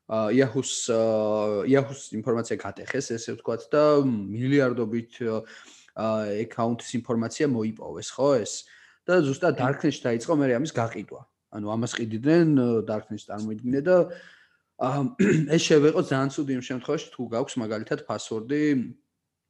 [0.08, 0.88] Yahoo-ს
[1.68, 5.20] Yahoo-ს ინფორმაცია გატეხეს, ესე ვთქვათ და მილიარდობით
[5.98, 8.54] აკაუნტის ინფორმაცია მოიპოვეს, ხო ეს?
[9.08, 11.22] და ზუსტად Darknet-ში დაიწყო მე ამის გაყიდვა.
[11.56, 12.50] ანუ ამას ყიდდნენ
[12.88, 13.98] Darknet-ს წარმოიდგინე და
[14.78, 18.64] ეს შევეყო ძალიან ცუდი იმ შემთხვევაში თუ გაქვს მაგალითად password-ი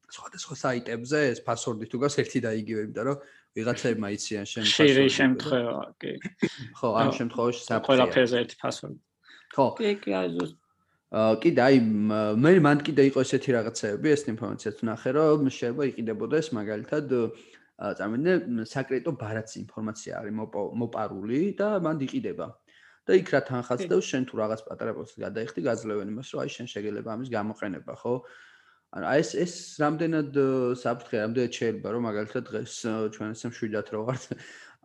[0.08, 3.18] სხვადასხვა საიტებზე, ეს password-ი თუ გაქვს ერთი და იგივე, იმიტომ რომ
[3.58, 4.78] ვიღაცებმა იციან შენ password-ი.
[4.78, 6.14] შეიძლება შემთხვევა, კი.
[6.80, 7.88] ხო, ამ შემთხვევაში საფრთხე.
[7.92, 8.96] ყველაფერზე ერთი password.
[9.58, 9.68] ხო.
[9.82, 10.56] კი, კი, აი ზუსტ.
[11.42, 11.78] კიდე აი
[12.46, 17.06] მე მან კიდე იყო ესეთი რაღაცეები, ეს ინფორმაციაც ნახე, რომ შეიძლება იყიდებოდეს მაგალითად
[17.78, 18.32] წამენდე
[18.68, 20.34] საკრეტო ბარათი ინფორმაცია არის
[20.82, 22.48] მოპარული და მან იყიდება.
[23.08, 26.68] და იქ რა თანხაცდევ შენ თუ რაღაც პატარა პროცესი გადაიხდი გაძლევენ იმას, რომ აი შენ
[26.68, 28.14] შეგელება ამის გამოყენება, ხო?
[28.98, 30.32] ანუ აი ეს ეს რამდენად
[30.84, 32.74] საფრთხე, რამდენად შეიძლება რომ მაგალითად დღეს
[33.16, 34.24] ჩვენ ესე მშვიდად რო ვართ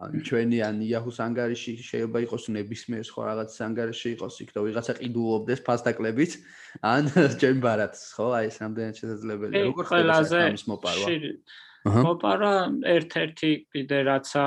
[0.03, 4.94] ან ჩვენი ან Yahoo-ს ანგარიში შეიძლება იყოს ნებისმიერ სხვა რაღაც ანგარიში იყოს იქ და ვიღაცა
[4.98, 6.32] ყიდულობდეს ფასტაკლებით.
[6.82, 7.03] ან
[7.40, 8.26] ჩვენ ბარათს ხო?
[8.38, 9.62] აი ეს რამდენად შესაძლებელია.
[9.70, 10.16] როგორ ხდება
[10.48, 11.07] ამის მოპარვა.
[11.82, 12.55] მოპარვა
[12.96, 14.46] ერთ-ერთი კიდე რაცა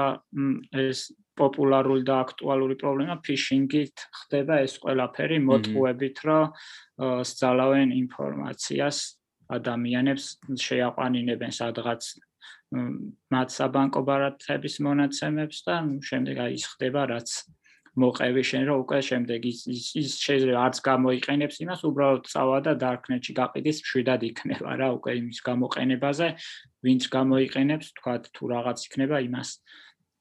[0.84, 1.00] ეს
[1.36, 6.54] პოპულარული და აქტუალური პრობლემა ფიშინგით ხდება ეს ყველაფერი მოტყუებით რომ
[7.32, 8.98] სწავლავენ ინფორმაციას
[9.58, 10.26] ადამიანებს
[10.64, 12.02] შეაყვანინებენ სადღაც
[13.34, 15.76] მათ საბანკო ბარათების მონაცემებს და
[16.10, 17.30] შემდეგ აი ის ხდება რაც
[17.96, 23.36] მოყევი შენ რომ უკვე შემდეგ ის ის შეიძლება არც გამოიყენებს იმას უბრალოდ წავა და darknet-ში
[23.40, 26.28] გაყიდის შვიდად იქნება რა უკვე იმის გამოყენებაზე
[26.88, 29.50] ვინც გამოიყენებს თქვა თუ რაღაც იქნება იმას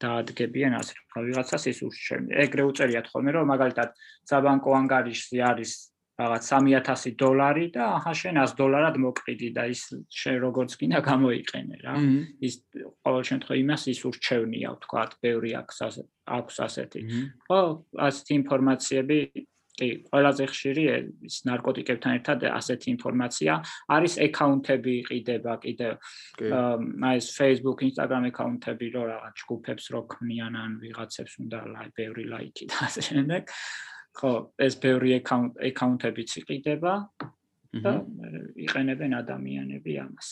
[0.04, 0.94] დაადგებიან ასე
[1.26, 3.90] ვიღაცას ის უშჩემ ეგრე უწერიათ ხოლმე რომ მაგალითად
[4.30, 5.72] საბანკო ანგარიში არის
[6.14, 9.82] რაღაც 3000 დოლარი და აჰა შენ 100 დოლარად მოკრიდი და ის
[10.14, 11.94] შენ როგორც გინდა გამოიყენე რა.
[12.38, 12.54] ის
[13.02, 15.76] ყოველ შემთხვევაში იმას ის ურჩევნია ვთქვა, ბევრი აქვს
[16.38, 17.00] აქვს ასეთი.
[17.50, 17.60] ხო,
[17.98, 19.18] ასეთი ინფორმაციები
[19.74, 20.84] კი, ყველაზე ხშირი
[21.26, 23.52] ის ნარკოტიკებთან ერთად ასეთი ინფორმაცია
[23.90, 25.88] არის აკაუნტები იყიდება კიდე
[27.10, 32.24] აი ეს Facebook, Instagram აკაუნტები რო რაღაც ჯგუფებს რო ქმნიან ან ვიღაცებს უნდა ლაი ბევრი
[32.30, 33.42] ლაიქი და ასე შემდეგ.
[34.14, 36.94] ხო, ეს ბევრი აკაუნტ აკაუნტებიც იყიდება
[37.84, 37.92] და
[38.66, 40.28] იყენებენ ადამიანები ამას.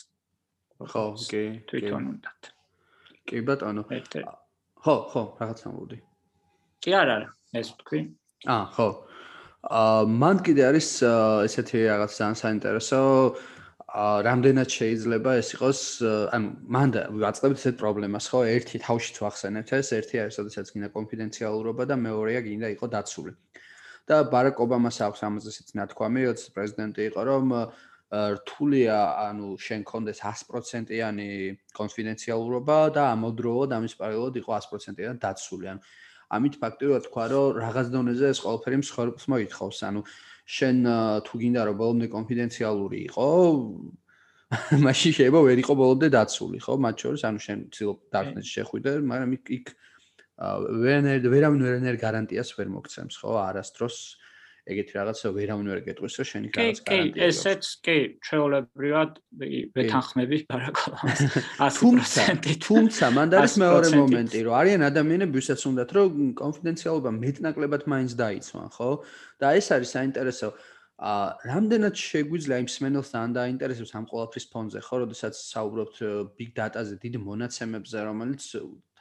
[0.78, 2.52] ხო, კი, თვითონ უნდათ.
[3.26, 3.82] კი ბატონო.
[4.82, 5.98] ხო, ხო, რაღაც ამბობდი.
[6.82, 7.28] კი არა, არა,
[7.58, 8.00] ეს თქვი.
[8.46, 8.88] აა, ხო.
[9.62, 10.88] აა მან კიდე არის
[11.46, 12.98] ესეთი რაღაც ძალიან საინტერესო
[13.94, 15.80] აა რამდენად შეიძლება ეს იყოს
[16.34, 20.88] ანუ მან და ვაწყებთ ესეთ პრობლემას ხო ერთი თავშიც ვახსენებთ ეს ერთი არის შესაძაც გინდა
[20.98, 23.32] კონფიდენციალურობა და მეორეა გინდა იყო დაცული
[24.08, 27.56] და ბარაკ ობამას აქვს ამაზეც ნათქვამი როცა პრეზიდენტი იყო რომ
[28.12, 31.28] რთულია ანუ შენ კონდეს 100%-იანი
[31.78, 35.80] კონფიდენციალურობა და ამოდროულად ამის პარალელურად იყო 100%-იანი დაცული ანუ
[36.32, 39.78] ამით ფაქტიურად თქვა, რომ რაღაც დონეზე ეს ყველაფერი მსხვერპლს მოითხოვს.
[39.88, 40.00] ანუ
[40.48, 40.76] შენ
[41.28, 43.26] თუ გინდა რომ ბოლომდე კონფიდენციალური იყო,
[44.86, 46.72] მაშინ შეიძლება ვერ იყო ბოლომდე დაცული, ხო?
[46.84, 49.66] მათ შორის, ანუ შენ ცდილობ დარკნეტში შეხვიდე, მაგრამ იქ იქ
[50.38, 53.36] ვერანერ ვერავინ ვერანერ გარანტიას ვერ მოგცემს, ხო?
[53.42, 53.96] არასდროს
[54.62, 57.12] ეგეთი რაღაცა ვერავინ ვერ გეტყვის, რომ შენი რაღაც გარანტია.
[57.12, 59.16] კი, კი, ესეც კი, ჩვეულებრივად
[59.74, 61.20] ვეთანხმები ბარაკალამას
[61.58, 62.46] 100%.
[62.62, 68.68] თუმცა, მანდ არის მეორე მომენტი, რომ არიან ადამიანები, ვისაც უნდათ, რომ კონფიდენციალობა მეტნაკლებად მაინც დაიცვან,
[68.78, 68.90] ხო?
[69.42, 70.48] და ეს არის საინტერესო
[71.02, 75.96] ა რამდენად შეგვიძლია იმ სმენელს თან დაინტერესებს ამ ყოლაფრის ფონზე, ხო, როდესაც საუბრობთ
[76.38, 78.42] big data-ზე, დიდ მონაცემებზე, რომელიც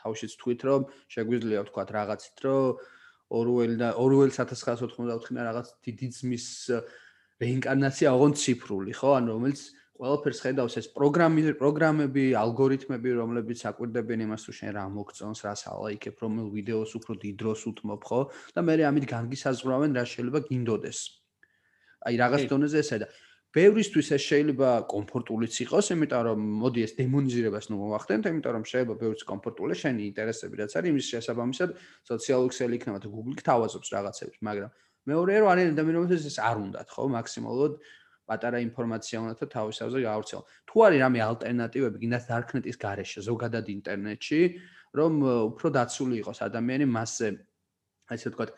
[0.01, 0.81] თავშიც თქვით, რომ
[1.13, 2.81] შეგვიძლია ვთქვათ რაღაცით, რომ
[3.31, 6.47] ორუელი და ორუელი 1984-იდან რაღაც დიდი ძმის
[7.41, 9.09] რეინკარნაცია აღონ ციფრული, ხო?
[9.17, 9.61] ანუ რომელიც
[10.01, 16.15] ყველაფერს ხედავს ეს პროგრამი პროგრამები, ალგორითმები, რომლებიც აკვირდებიან იმას, თუ შენ რა მოგწონს, რას ალაიქებ,
[16.25, 18.21] რომელ ვიდეოს უფრო დიდ დროს უთმობ, ხო?
[18.57, 20.99] და მე ამით განგისაზღვრავენ რა შეიძლება გინდოდეს.
[22.01, 23.07] აი რაღაც დონეზე ესა და
[23.51, 28.95] ბევრისთვის ეს შეიძლება კომფორტულიც იყოს, იმიტომ რომ მოდი ეს დემონიზირებას ნუ მოვახდენთ, იმიტომ რომ შეიძლება
[29.01, 31.69] ბევრიც კომფორტულია, შენი ინტერესები რაც არის, იმის შესაბამისად
[32.07, 34.71] სოციალური ქსელი იქნება თუ Google-ი თავაზობს რაღაცებს, მაგრამ
[35.11, 37.73] მეორე რომ არის ადამიანებს ეს არ უნდათ, ხო, მაქსიმალურად
[38.31, 40.43] პატარა ინფორმაცია უნდა და თავისავზე გავრცელო.
[40.69, 44.41] თუ არის რამე ალტერნატივები, გინდათ darknet-ის გარეშე, ზოგადად ინტერნეტში,
[44.95, 45.13] რომ
[45.51, 47.27] უფრო დაცული იყოს ადამიანი მასზე,
[48.13, 48.51] ასე ვთქვათ,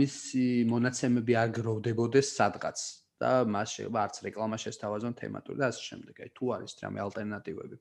[0.00, 2.78] მისი მონაცემები არ გროვდებოდეს სადღაც.
[3.22, 6.14] და მას შეიძლება არც რეკლამა შესთავაზონ თემატური და ასე შემდეგ.
[6.24, 7.76] აი თუ არის რამე ალტერნატივები.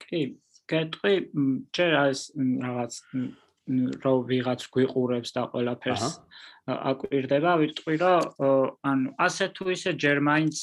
[0.00, 0.20] კი,
[0.70, 1.14] გეტყვი,
[1.76, 2.92] ჯერ არის რაღაც
[3.70, 6.06] რო ვიღაც გვიყურებს და ყველაფერს
[6.70, 10.54] აკვირდება, ვიტყვი რომ ანუ ასე თუ ისე ჯერმაინც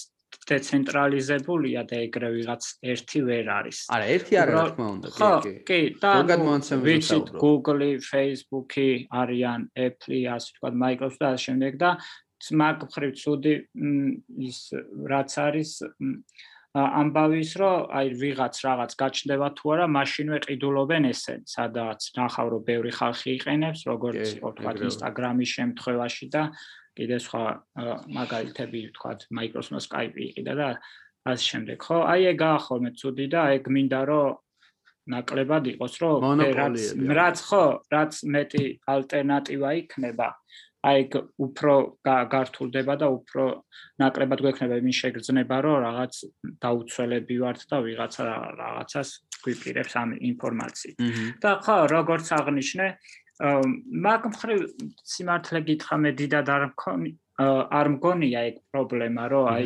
[0.48, 3.78] დეცენტრალიზებულია და ეგრე ვიღაც ერთი ვერ არის.
[3.96, 5.54] არა, ერთი არა, რა თქმა უნდა, კი, კი.
[5.68, 6.12] კი, და
[6.88, 8.90] ვიცით Google-ი, Facebook-ი
[9.22, 11.92] არიან, Apple-ი, ასე ვთქვათ, Microsoft და ასე შემდეგ და
[12.62, 13.54] მაგ ხრივ ცუდი
[14.50, 14.60] ის
[15.12, 15.72] რაც არის
[16.78, 22.92] ამბავის რომ აი ვიღაც რაღაც გაჩნდება თუ არა მაშინვე ყიდულობენ ესენ სადაც ნახავ რომ ბევრი
[23.00, 26.44] ხალხი იყენებს როგორც თქვა ინსტაგრამის შემთხვევაში და
[26.98, 27.44] კიდე სხვა
[28.20, 30.70] მაგალითები თქვა Microsoft Skype იყიდა და
[31.30, 31.78] ასე შემდეგ.
[31.82, 34.38] ხო აი ეგ ახორმე ცუდი და ეგ მინდა რომ
[35.14, 36.16] ნაკლებად იყოს რომ
[37.20, 40.28] რაც ხო რაც მეტი ალტერნატივა იქნება
[40.86, 41.02] აი
[41.42, 41.74] უფრო
[42.06, 43.44] გართულდება და უფრო
[44.02, 46.14] ნაკლებად გვექნება იმის შეგრძნება, რომ რაღაც
[46.62, 48.24] დაუცველები ვართ და ვიღაცა
[48.62, 49.10] რაღაცას
[49.44, 50.98] გვიპირებს ამ ინფორმაციით.
[51.42, 52.88] და ხო, როგორც აღნიშნე,
[54.06, 54.60] მაგ მხრივ
[55.14, 59.66] სიმართლე გითხრა მე დიდად არ მქონი არ მგონია ეგ პრობლემა, რომ აი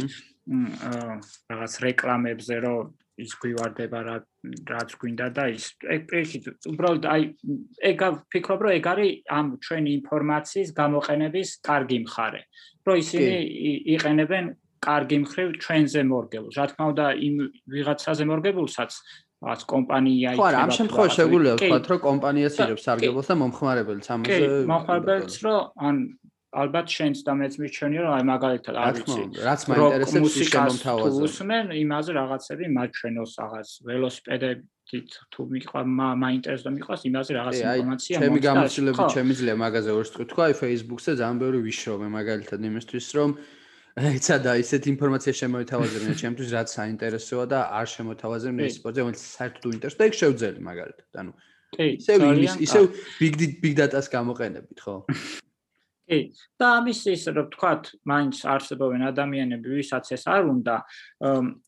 [1.51, 2.91] რაღაც რეკლამებზე რომ
[3.25, 4.15] ის გვივარდება რა
[4.71, 5.65] რაც გვინდა და ის
[5.95, 7.21] ეგ პრინციპი უბრალოდ აი
[7.91, 8.03] ეგ
[8.33, 12.41] ფიქრობ რომ ეგ არის ამ ჩვენი ინფორმაციის გამოყენების კარგი მხარე
[12.87, 13.33] რომ ისინი
[13.95, 14.45] იყენებენ
[14.81, 16.55] კარგი მხრივ ჩვენზე მორგებულს.
[16.57, 17.35] რა თქმა უნდა იმ
[17.69, 18.91] ვიღაცაზე მორგებულსაც
[19.41, 24.07] რაც კომპანია იქნება ხო რა ამ შემთხვევაში შეგვიძლია ვთქვათ რომ კომპანიაც იღებს სარგებლობს და მომხმარებელს
[24.15, 25.95] ამაზე კი მომხმარებელს რომ ან
[26.51, 31.21] ალბათ შენც და მეც მიჩვენია რომ აი მაგალითად არ ვიცი რაც მაინტერესებს ის შემომთავაზა.
[31.27, 35.81] უსმენ იმაზე რაღაცები მაჩვენოს რაღაც ველოსიპედით თუ მიყვა
[36.25, 41.11] მაინტერესო მიყვას იმაზე რაღაც ინფორმაცია მოხდა ჩემი გამოცდილებით შემიძლია მაგაზე ვერ ვთქვი თქვა აი Facebook-ზე
[41.21, 43.29] ძალიან ბევრი ვიშრობე მაგალითად იმისთვის რომ
[44.11, 49.63] ეცა და ისეთ ინფორმაცია შემოითავაზებინა ჩემთვის რაც საინტერესოა და არ შემოთავაზებინა ის სპორტზე რომელიც საერთოდ
[49.71, 51.31] უინტერესო და ეგ შევძელი მაგალითად ანუ
[51.75, 52.19] კი ისევ
[52.67, 52.83] ისევ
[53.19, 53.33] big
[53.63, 54.95] big data-ს გამოყენებით ხო
[56.11, 56.19] კი.
[56.59, 60.75] და ამის ის რომ თქვათ მაინც არსებობენ ადამიანები ვისაც ეს არ უნდა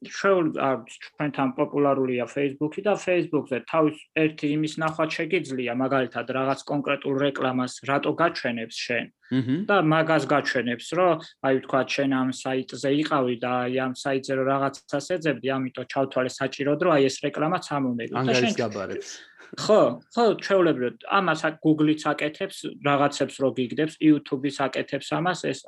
[0.03, 8.11] ჩვენთან პოპულარულია Facebook-ი და Facebook-ზე თავის ერთი იმის ნახვა შეგიძლია მაგალითად რაღაც კონკრეტულ რეკლამას რატო
[8.19, 9.05] გაჩვენებს შენ?
[9.33, 14.45] და მაგას გაჩვენებს რომ აი თქვათ შენ ამ საიტზე იყავი და აი ამ საიტზე რომ
[14.51, 19.09] რაღაცას ეძებდი ამიტომ ჩავთვალე საჭირო დრო აი ეს რეკლამა წამომეგო და შენ გაბარებს
[19.53, 25.59] ხო, ხო, ჩვეულებრივად ამას Google-იც აკეთებს, რაღაცებს რო გიგდებს, YouTube-იც აკეთებს ამას, ეს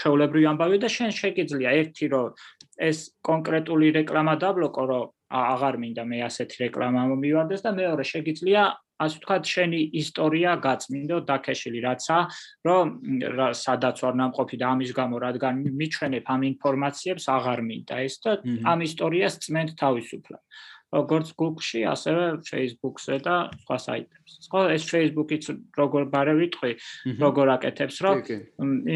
[0.00, 2.22] ჩვეულებრივი ამბავი და შენ შეგიძლია ერთი რო
[2.82, 5.04] ეს კონკრეტული რეკლამა დაბლოკო, რომ
[5.34, 8.62] აღარ მინდა მე ასეთი რეკლამა მომივარდეს და მეორე შეგიძლია
[8.94, 12.18] ასე ვთქვათ, შენი ისტორია გაწმინდო დაკეშილი რაცა,
[12.62, 12.86] რომ
[13.58, 18.32] სადაც ვარ ნამყოფი და ამის გამო რადგან მიჩვენებ ამ ინფორმაციებს აღარ მინდა ეს და
[18.70, 20.42] ამ ისტორიას წმენთ თავისუფლად.
[20.94, 24.36] როგორც Google-ში, ასევე Facebook-ზე და სხვა საიტებზე.
[24.50, 25.44] ხო, ეს Facebook-იც
[25.80, 26.02] როგორ
[26.40, 26.72] ვიტყვი,
[27.18, 28.16] როგორ აკეთებს, რომ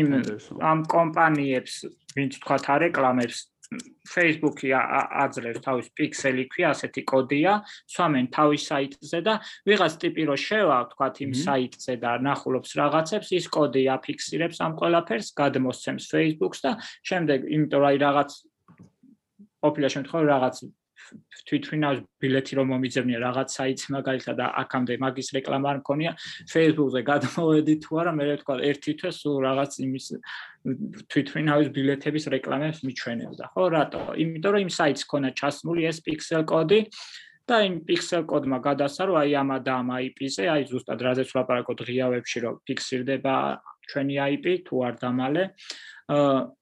[0.01, 0.09] იმ
[0.63, 1.75] ამ კომპანიებს,
[2.17, 3.39] ვინც თქვა არეკლამებს
[4.09, 7.53] Facebook-ი აძლევს თავის პიქსელი ქვია, ასეთი კოდია,
[7.93, 9.35] სვამენ თავის საიტზე და
[9.69, 15.29] ვიღაც ტიპი რო შევა, თქვა იმ საიტზე და ნახულობს რაღაცებს, ის კოდი აფიქსირებს ამ ყველაფერს,
[15.37, 16.73] გადმოსცემს Facebook-ს და
[17.05, 18.31] შემდეგ, იმიტომ რომ აი რაღაც
[19.69, 20.57] ოფიციალურ შემთხვევაში რაღაც
[21.49, 26.11] თვითფრინავს ბილეთი რომ მომიძებნია რაღაც საიტს მაგალითად და აქამდე მაგის რეკლამა არ მქონია.
[26.53, 30.07] Facebook-ზე გადმოვედი თუ არა მე ვთქვა ერთი თვე სულ რაღაც იმის
[31.13, 33.45] თვითფრინავის ბილეთების რეკლამებს მიჩვენებდა.
[33.55, 34.03] ხო რატო?
[34.19, 36.81] იმიტომ რომ იმ საიტს ქონა ჩასმული ეს pixel კოდი
[37.49, 41.79] და იმ pixel კოდმა გადასცა რომ აი ამა და ამ IP-ზე აი ზუსტად რაზეც ვლაპარაკობ
[41.89, 43.35] ღიავებში რომ ფიქსირდება
[43.89, 45.45] ჩვენი IP თუ არ დამალე.
[46.13, 46.58] აა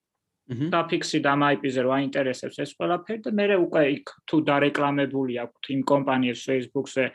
[0.47, 5.71] და ფიქსი და IP-ზე რო აინტერესებს ეს ყველაფერი და მე უკვე იქ თუ დარეკლამებული აქვს
[5.75, 7.05] იმ კომპანიებს Facebook-ზე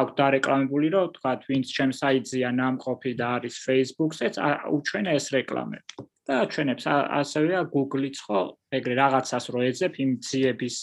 [0.00, 4.34] აქვს დარეკლამებული რომ თქვა ვინც ჩემ საიტზეა ნამყოფი და არის Facebook-ზეც
[4.74, 8.40] უჩვენა ეს რეკლამები და ჩვენებს ასევეა Google-იც ხო
[8.78, 10.76] ეგრე რაღაცას რო ეძებ იმ ძიების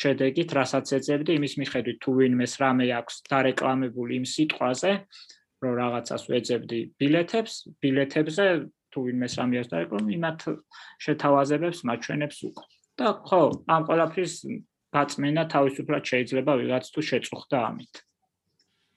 [0.00, 4.92] შედეგით რასაც ეძებდი იმის მიხედვით თუ ვინმეს რამე აქვს დარეკლამებული იმ სიტყვაზე
[5.64, 8.46] რომ რაღაცას ვეძებდი ბილეთებს ბილეთებზე
[8.96, 10.40] თუ ვინმე სამიას დაეკრომ იმათ
[11.04, 12.64] შეთავაზებებს მაჩვენებს უკვე.
[12.96, 14.34] და ხო ამ ყველაფრის
[14.96, 17.94] გაწმენა თავისუფლად შეიძლება ვიღაც თუ შეწუხდა ამით.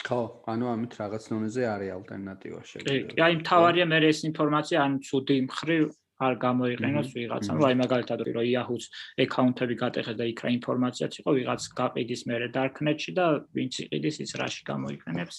[0.08, 3.12] ხო ანუ ამით რაღაც ნომეზე არის ალტერნატივა შეიძლება.
[3.12, 5.84] კი აი მთავარია მე ეს ინფორმაცია ან ცუდი მხრივ
[6.20, 8.86] არ გამოიყენოს ვიღაცამ აი მაგალითად რომ Yahoo-ს
[9.24, 13.26] აკაუნტები გატეხეს და იქ რა ინფორმაციაც იყო ვიღაც გაყიდის მე Darknet-ში და
[13.56, 15.38] ვინც იყიდის ის რაში გამოიყენებს.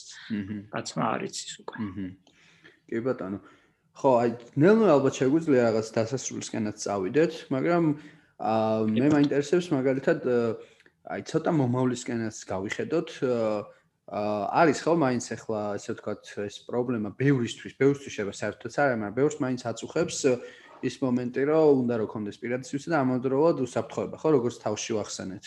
[0.72, 1.76] კაცმა არ იცის უკვე.
[2.88, 3.38] კი ბატონო
[4.00, 7.84] ხო, აი, ნელ-ნელა ალბათ შეგვიძლია რაღაც დასასრულისკენაც წავიდეთ, მაგრამ
[8.40, 10.24] აა მე მაინტერესებს მაგალითად
[11.12, 13.08] აი ცოტა მომავლისკენაც გავიხედოთ.
[13.20, 18.98] აა არის ხო მაინც ახლა ესე ვთქვათ ეს პრობლემა ბევრისთვის, ბევრისთვის შეიძლება საერთოდ არ არის,
[19.00, 20.18] მაგრამ ბევრს მაინც აწუხებს
[20.80, 25.44] ის მომენტი, რომ უნდა რომ კონდეს პირადისთვის და ამავდროულად უსაფრთხოება, ხო, როგორც თავში ვახსენეთ.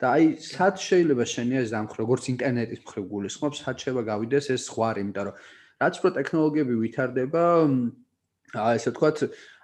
[0.00, 4.62] და აი, სად შეიძლება შენი ეს დამხრ, როგორც ინტერნეტის მხრივ გულისხმობს, სად შეიძლება გავიდეს ეს
[4.68, 5.34] ზღვარი, იმიტომ რომ
[5.80, 7.44] რაც უფრო ტექნოლოგიები ვითარდება,
[8.54, 9.18] აა ესე ვთქვათ,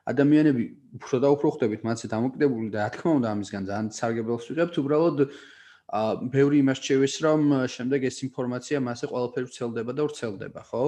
[0.06, 0.64] ადამიანები
[0.96, 5.18] უფრო და უფრო ხდებით მათზე დამოკიდებული და რა თქმა უნდა ამისგან ძალიან სარგებლობს ვიღებთ, უბრალოდ
[5.26, 7.40] აა ბევრი იმას შევის, რომ
[7.74, 10.84] შემდეგ ეს ინფორმაცია მასე ყველაფერი ვრცელდება და ვრცელდება, ხო?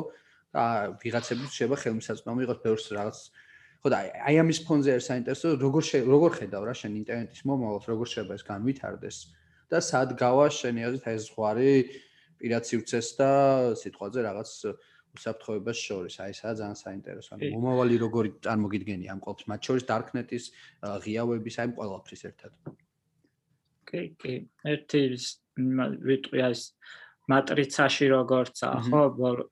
[0.55, 0.65] და
[1.03, 3.19] ვიღაცების შეიძლება ხელმისაწვდომი იყოს ბევრს რაღაც
[3.79, 8.07] ხო და აი ამის ფონზე არის საინტერესო, როგორ როგორ ხედავ რა შენ ინტერნეტის მომავალს, როგორ
[8.11, 9.19] შეიძლება ეს განვითარდეს
[9.69, 11.73] და სად გავა შენი აზრით ეს ზღვარი
[12.41, 13.31] პირად სივრცეს და
[13.77, 14.51] სიტყვაზე რაღაც
[15.17, 16.15] უსაფრთხოებას შორის.
[16.21, 17.31] აი ესაა ძალიან საინტერესო.
[17.35, 20.45] ანუ მომავალი როგორი წარმოგიდგენია ამ ყოველს, მათ შორის Darknet-ის
[21.05, 22.53] ღიავების აი ყველაფრის ერთად.
[23.89, 24.35] კი, კი.
[24.69, 25.01] ერთი
[26.09, 26.61] ვიტყვი ეს
[27.29, 29.01] მატრიცაში როგორცა, ხო,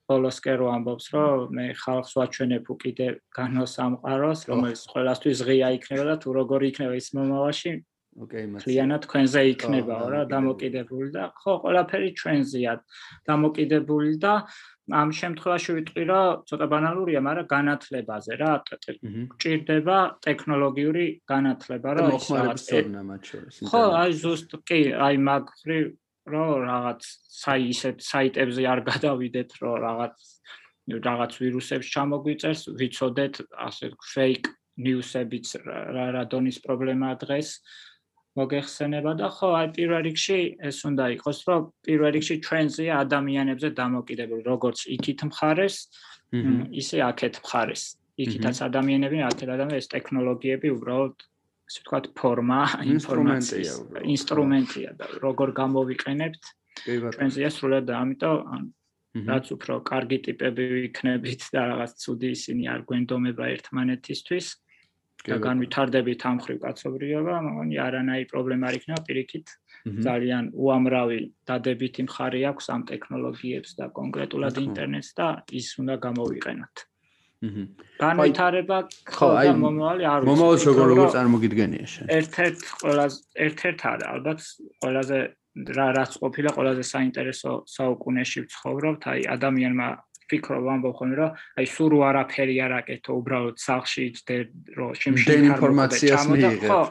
[0.09, 6.29] ბოლოსკე რო ამბობს, რომ მე ხალხს ვაჩვენებ უკიდე განოსამყაროს, რომელიც ყველასთვის ღია იქნება და თუ
[6.41, 7.73] როგორი იქნება ის მომავალში,
[8.17, 12.73] ოკეი, მაგრამ ქლიანად თქვენზე იქნებაო რა, დამოკიდებული და ხო, ყველაფერი ჩვენზეა
[13.29, 14.35] დამოკიდებული და
[14.87, 18.53] ამ შემთხვევაში ვიტყვი რომ ცოტა ბანალურია, მაგრამ განათლებაზე რა,
[19.34, 23.55] გჭირდება ტექნოლოგიური განათლება, რომ ის რაღაცა მათ შორის.
[23.66, 25.80] ხო, აი ზუსტ კი, აი მაგრი
[26.26, 27.03] რომ რაღაც
[27.43, 30.16] საი ისეთ საიტებზე არ გადავიდეთ, რომ რაღაც
[30.87, 37.49] რაღაც ვირუსებს ჩამოგვიწერს, ვიცოდეთ ასე fake news-ებიც რა რა დონის პრობლემაა დღეს.
[38.37, 44.43] მოგეხსენება და ხო აი პირველ რიგში ეს უნდა იყოს რომ პირველ რიგში ჩვენზეა ადამიანებზე დამოკიდებული
[44.45, 45.76] როგორც იქით მხარეს
[46.82, 47.82] ისე აქეთ მხარეს.
[48.16, 51.16] იქითაც ადამიანები აქეთ ადამიანები ეს ტექნოლოგიები უბრალოდ
[51.66, 52.61] ასე ვთქვათ ფორმა
[52.95, 53.72] ინფორმაციის
[54.14, 56.43] ინსტრუმენტია და როგორ გამოვიყენებთ
[56.87, 58.64] ჩვენზეა სრულად და ამიტომ
[59.26, 64.47] რაც უფრო კარგი ტიპები ვიქნებით და რაღაც ცუდი ისინი არ გვენდომება ერთმანეთისთვის
[65.27, 69.47] და განვითარდებით ამ ხრივ კაცობრიობა, მაგრამ არანაირი პრობლემა არ იქნება პირიქით.
[69.87, 75.27] ძალიან უამრავი დადებითი მხარე აქვს ამ ტექნოლოგიებს და კონკრეტულად ინტერნეტს და
[75.61, 76.74] ის უნდა გამოვიყენოთ.
[77.47, 77.64] აჰა.
[78.01, 78.79] განვითარება
[79.12, 80.31] ხო და მომავალი არ ვიცი.
[80.31, 82.05] მომავალს როგორ როგორ წარმოგიდგენია შენ?
[82.18, 84.39] ერთ-ერთ ყველაზე ერთ-ერთ არა, ალბათ
[84.83, 85.18] ყველაზე
[85.77, 89.89] რა რაც ყოფილა ყველაზე საინტერესო საუკუნეში ვცხოვრობთ, აი ადამიანმა
[90.31, 94.37] ფიქრობ ამბობ ხოლმე რომ აი სულ არაფერი არ აკეთო უბრალოდ სახში იძდე
[94.79, 96.83] რომ შემშენ ინფორმაციას მიიღე ხო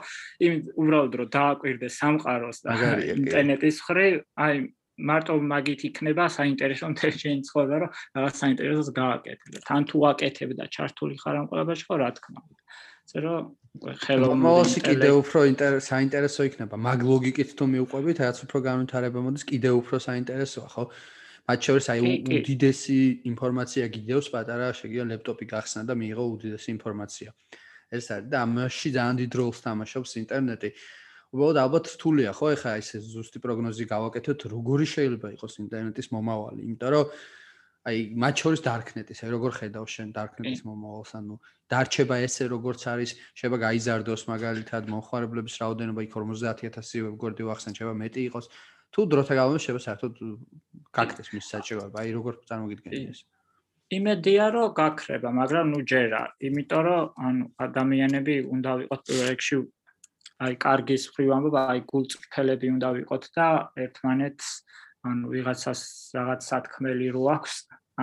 [0.48, 2.74] იმ უბრალოდ რომ დააკვირდე სამყაროს და
[3.16, 4.08] ინტერნეტის ხრი
[4.48, 4.56] აი
[4.96, 9.52] მარტო მაგით იქნება საინტერესო ინტელექტუალური ცხოვრება, რომ რაღაც საინტერესოს გააკეთებ.
[9.68, 12.62] თან თუ აკეთებ და ჩართული ხარ ამ ყველაფერში, ხო რა თქმა უნდა.
[13.06, 13.44] ზე რომ
[14.02, 15.40] ხელოვნური კიდე უფრო
[15.84, 16.76] საინტერესო იქნება.
[16.80, 20.84] მაგ ლოგიკით თუ მიუყვებით, რაც უფრო განვითარება მოდის, კიდე უფრო საინტერესოა, ხო?
[21.46, 27.30] მათ შორის აი უდიდესი ინფორმაცია გიდეოს პატარა შეგიძლია ლეპტოპი გახსნა და მიიღო უდიდესი ინფორმაცია.
[27.94, 30.70] ეს არის და ამაში ძალიან დიდ როლს თამაშობს ინტერნეტი.
[31.36, 32.48] უბრალოდ ალბათ რთულია ხო?
[32.56, 36.60] ეხა ეს ზუსტი პროგნოზი გავაკეთოთ როგორი შეიძლება იყოს ინტერნეტის მომავალი.
[36.66, 37.06] იმიტომ რომ
[37.86, 41.12] აი მათ შორის darknet-ის აი როგორ ხედავ შენ darknet-ის მომავალს?
[41.22, 41.36] ანუ
[41.70, 48.22] დარჩება ესე როგორც არის შეიძლება გაიზარდოს მაგალითად მომხმარებლების რაოდენობა იქ 50000 ვებგვერდი ვახსენ შეიძლება მეტი
[48.34, 48.46] იყოს
[48.96, 50.14] თუ დროთა განმავლობაში შეიძლება საერთოდ
[50.96, 53.20] გაკეთდეს მის საჭიროება აი როგორ წარმოგიდგენია ეს?
[53.98, 56.22] იმედია რომ გაქრება მაგრამ ნუ ჯერა.
[56.48, 59.58] იმიტომ რომ ანუ ადამიანები უნდა ვიყოთ პირველ რიგში
[60.46, 63.48] აი კარგის ხრივ ამბობ, აი გულწრფელები უნდა ვიყოთ და
[63.84, 64.48] ერთმანეთს
[65.06, 65.82] ანუ ვიღაცას
[66.18, 67.54] რაღაც სათქმელი რო აქვს,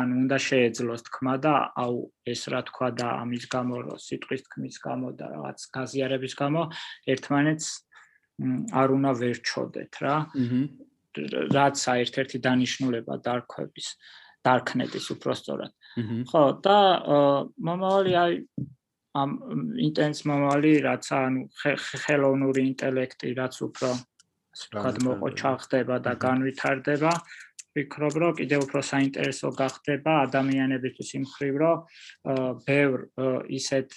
[0.00, 1.96] ანუ უნდა შეეძლოს თქმა და აუ
[2.32, 6.62] ეს რა თქვა და ამის გამო რო სიტყვის თქმის გამო და რაღაც გაზიარების გამო
[7.12, 7.68] ერთმანეთს
[8.72, 10.16] არ უნდა վերჩოდეთ რა.
[11.52, 13.88] რაც საერთერთი დანიშნულება დარქვების,
[14.46, 15.72] დარქნეტის უფრო სწორად.
[16.30, 16.78] ხო და
[17.68, 18.32] მომავალი აი
[19.12, 19.30] ამ
[19.76, 21.40] ინტენს მომავალი რაც ანუ
[22.00, 23.90] ხელოვნური ინტელექტი რაც უფრო
[24.56, 27.12] ვთქვათ მოყოჩა ხდება და განვითარდება,
[27.72, 31.76] ვფიქრობ, რომ კიდევ უფრო საინტერესო გახდება ადამიანებისთვის იმ ხრივ, რომ
[32.68, 32.98] ბევრ
[33.48, 33.88] ისეთ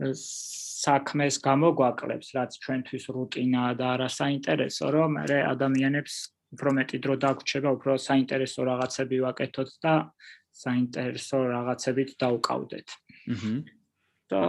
[0.00, 6.14] საქმეს გამოგვაკლებს რაც ჩვენთვის რუტინაა და არასაინტერესო რომ მე ადამიანებს
[6.54, 9.94] უფრო მეტი დრო დაგვრჩება უფრო საინტერესო რაღაცები ვაკეთოთ და
[10.54, 12.88] საინტერესო რაღაცებით დაუკავდეთ.
[13.34, 13.54] აჰა.
[14.30, 14.40] და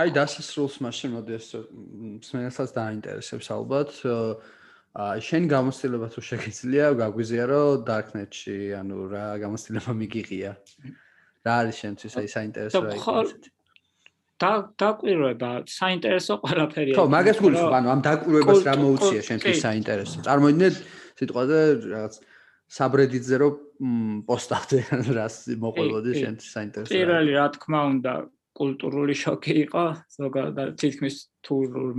[0.00, 1.48] აი დასასრულს მაშინ მოდი ეს
[2.24, 3.90] მსმენელსაც დაინტერესებს ალბათ.
[4.94, 10.50] აა შენ გამოცდილება თუ შეგიძლია გაგვიზიარო darknet-ში, ანუ რა გამოცდილება მიგიღია?
[11.44, 13.50] რა არის შენთვის აი საინტერესო აი ესეთი?
[14.42, 16.94] და დაკვირვება, საინტერესო ყველაფერია.
[16.98, 20.18] ხო, მაგას გულისხმობ, ანუ ამ დაკვირვებას რა მოუწია შენთვის საინტერესო?
[20.26, 20.74] წარმოიდგინეთ
[21.20, 21.58] სიტყვაზე
[21.94, 22.14] რაღაც
[22.74, 24.78] საბრედიტზე რომ პოსტავდე
[25.18, 28.14] რას მოყოლოდი შენ საინტერესო პირველი რა თქმა უნდა
[28.54, 29.84] კულტურული შოკი იყო
[30.16, 31.16] ზოგადად თითქმის
[31.46, 31.56] თუ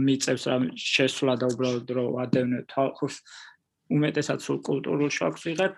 [0.08, 3.20] მიწევს რა შესვლა და უბრალოდ რომ ადევნე თავს
[3.94, 5.74] უმეტესად სულ კულტურულ შოკს ვიღებ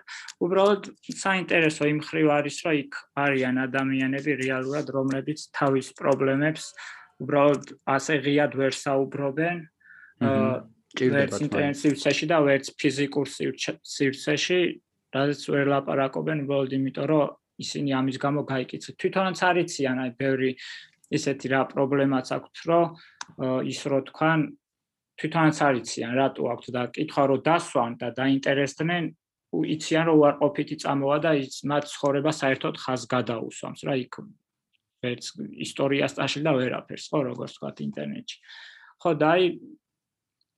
[0.46, 6.72] უბრალოდ საინტერესო იმ ხრივ არის რომ იქ არიან ადამიანები რეალურად რომლებიც თავის პრობლემებს
[7.20, 9.64] უბრალოდ ასე ღიად ვერ საუბრობენ
[10.96, 14.60] ვერც ინტენსივ სეში და ვერც ფიზიკურ სივრცეში,
[15.14, 18.94] რაც ვერ ლაპარაკობენ, უბრალოდ იმიტომ, რომ ისინი ამის გამო გაიკიცეთ.
[18.96, 20.50] თვითონაც არიციან, აი, ბევრი
[21.12, 22.84] ისეთი რა პრობლემაც აქვთ, რომ
[23.68, 24.40] ის რო თქვან,
[25.18, 29.04] თვითონაც არიციან, რატო აქვთ და კითხვა რო დასვან და დაინტერესდნენ,
[29.48, 34.14] იციან რომ უარყოფითი წამოვა და ის მათ ცხოვრება საერთოდ ხაზ გადაუსვამს, რა იქ
[35.02, 35.24] ვერც
[35.66, 38.38] ისტორიას წაშლ და ვერაფერს, ხო, როგორც თქვა ინტერნეტში.
[39.02, 39.44] ხო, და აი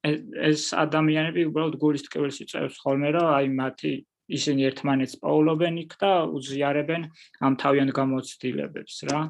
[0.01, 3.93] ეს ადამიანები უბრალოდ გულის ტკივილს იწევს ხოლმე რომ აი მათი
[4.33, 7.03] ისინი ერთმანეთს პაულობენ იქ და უზიარებენ
[7.45, 9.21] ამ თავიანთ გამოცდილებებს რა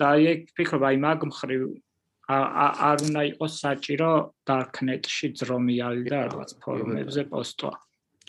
[0.00, 1.62] და აი ფიქრობ აი მაგ მხრივ
[2.26, 4.10] არ უნდა იყოს საჭირო
[4.50, 7.72] darknet-ში ძრომიალი და რაღაც ფორუმებზე პოსტვა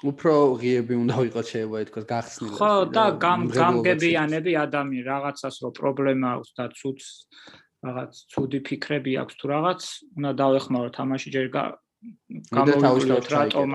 [0.06, 3.06] უფრო ღიები უნდა იყოს შეიძლება ითქვას გახსნილი ხო და
[3.58, 7.02] გამგებიანები ადამიანი რაღაცას რო პრობლემა აქვს და ცუც
[7.88, 9.82] რაღაც ცუდი ფიქრები აქვს თუ რაღაც
[10.18, 13.70] უნდა დავეხმაროთ ამაში ჯერ გამოვიდოთ რატომ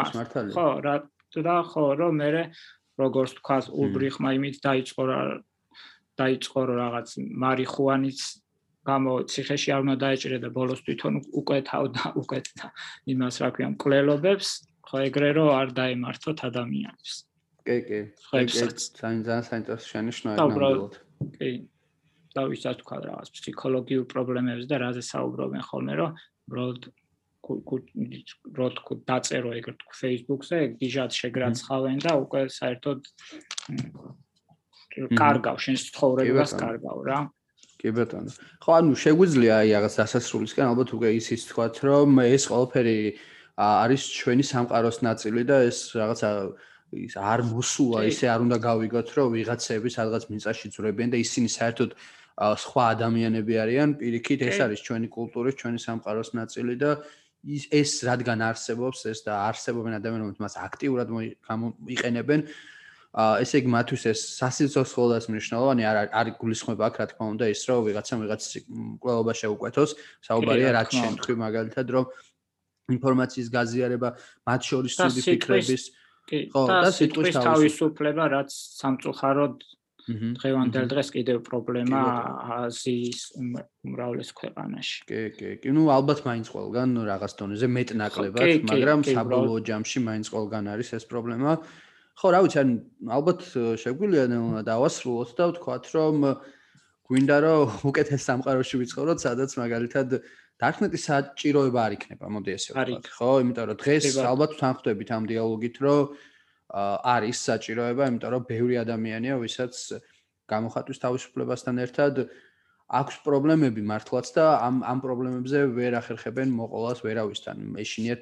[0.54, 0.96] ხო რა
[1.42, 2.28] და ხო რომ მე
[3.02, 5.20] როგორც თქვა ულბრიხმა იმით დაიწყო რა
[6.22, 7.08] დაიწყო რაღაც
[7.42, 8.20] მარიხუანის
[8.88, 12.68] გამო ციხეში არ უნდა დაეჭირე და ბოლოს თვითონ უკვეთავდა უკვეთა
[13.14, 14.48] იმას რა ქვია მკვლელობებს?
[14.88, 17.10] ხო ეგრე რომ არ დაემართოთ ადამიანებს.
[17.62, 18.00] კი კი
[18.98, 20.98] ძალიან საინტერესო შენიშნაა ნამდვილად.
[21.38, 21.50] კი
[22.32, 26.10] და ვისაც თქვა რაღაც ფსიქოლოგიურ პრობლემებს და რაზე საუბრობენ ხოლმე რომ
[26.48, 26.82] უბრალოდ
[27.42, 33.00] რო თქო დაწერო თქო Facebook-ზე, გიჟად შეგრაცხავენ და უკვე საერთოდ
[35.18, 37.18] კარგავ შენს ცხოვრებას კარგავ რა.
[37.82, 38.30] კი ბატონო.
[38.62, 42.98] ხო, ანუ შეგვიძლია აი რაღაც დასასრულისკენ ალბათ უკვე ისიც თქვათ, რომ ეს ყველაფერი
[43.58, 46.30] არის ჩვენი სამყაროს ნაწილი და ეს რაღაცა
[46.92, 51.90] ის არ მოსულა, ისე არ უნდა გავიგოთ, რომ ვიღაცები სადღაც მიწაში ძვრებიან და ისინი საერთოდ
[52.38, 56.90] სხვა ადამიანები არიან, პირიქით ეს არის ჩვენი კულტურის, ჩვენი სამყაროს ნაწილი და
[57.42, 62.40] ის ეს რადგან არსებობს ეს და არსებობენ ადამიანები მას აქტიურად მოიყენებენ
[63.12, 67.60] ესე იგი მათთვის ეს სასიცოცხლო ხოლმე მნიშვნელოვანი არ არის გულისხმობა აქ რა თქმა უნდა ის
[67.68, 68.42] რომ ვიღაცა ვიღაც
[69.04, 69.90] კვლეობა შეუკვეთოს
[70.28, 72.04] საუბარია რაც შემთხვევით მაგალითად რომ
[72.96, 74.08] ინფორმაციის გაზიარება
[74.48, 75.82] მათ შორის ცუდი ფიქრების
[76.30, 78.50] ხო, და სიტყვის თავისუფლება, რაც
[78.80, 79.56] სამწუხაროდ
[80.02, 82.00] დღევანდელ დღეს კიდევ პრობლემა
[82.66, 85.06] აზიის უმრ- უმრავლეს ქვეყანაში.
[85.06, 85.68] კი, კი, კი.
[85.70, 90.88] ნუ ალბათ მაინც ყველგან რაღაც დონეზე მეტნაკლებად, კი, კი, მაგრამ საბოლოო ჯამში მაინც ყველგან არის
[90.98, 91.52] ეს პრობლემა.
[92.18, 92.70] ხო, რა ვიცი, ან
[93.08, 93.40] ალბათ
[93.82, 94.24] შეგვიძლია
[94.68, 96.16] დავასრულოთ და ვთქვათ, რომ
[97.08, 100.08] გვინდა რომ უკეთეს სამყაროში ვიცხოვროთ, სადაც მაგალითად
[100.62, 103.30] დარკნეტის საჭიროება არ იქნება, მოდი ესე ვთქვათ, ხო?
[103.42, 106.00] იმიტომ რომ დღეს ალბათ თანხდებით ამ დიალოგით, რომ
[106.72, 109.74] არის საჭიროება, იმიტომ რომ ბევრი ადამიანია, ვისაც
[110.48, 112.14] გამოხატვის თავისუფლებასთან ერთად
[112.92, 117.56] აქვს პრობლემები მართლაც და ამ ამ პრობლემებზე ვერ ახერხებენ მოყოლას ვერავისთან.
[117.80, 118.20] ეშინიათ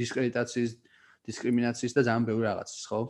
[0.00, 0.72] დისკრედიტაციის,
[1.28, 3.00] დისკრიმინაციის და ძალიან ბევრი რაღაცის, ხო?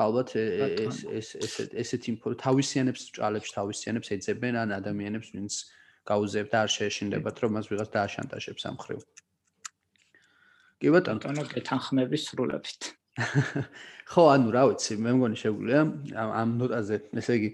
[0.00, 5.52] ალბათ ეს ეს ეს ესეთ ინფო თავისიანებს ჭალებს თავისიანებს ეძებენ ან ადამიანებს ვინც
[6.06, 9.00] გაუზევთ და არ შეეშინდებათ რომ მას ვიღაც დააშანტაჟებს ამ ხრივ.
[10.80, 11.20] კი ბატონო.
[11.20, 12.80] ბატონო გეთანხმები სრულებით.
[14.10, 15.82] ხო, ანუ რა ვიცი, მე მგონი შეგვიძლია
[16.40, 17.50] ამ ნოტაზე, ესე იგი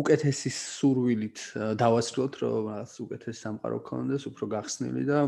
[0.00, 5.18] უკეთესი სურვილით ა, დავასრულოთ, რომ რაღაც უკეთესი სამყარო გქონდეს, უფრო გახსნილი და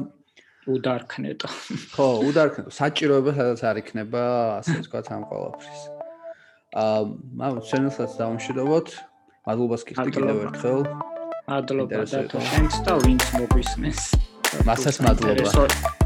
[0.67, 1.49] უდარქნეტო.
[1.95, 4.23] ხო, უდარქნო, საჭიროება სადაც არ იქნება,
[4.59, 5.83] ასე ვთქვათ, ამ ყოველფრის.
[6.75, 7.01] აა,
[7.41, 8.89] მაგ ჩენელსაც დავამშვიდობოთ.
[9.49, 10.81] მადლობას გიხდი კიდევ ერთხელ.
[11.49, 12.39] მადლობა და იყო.
[12.53, 14.03] შენს და ვინც მოგვისმენს.
[14.69, 15.98] მასაც მადლობა.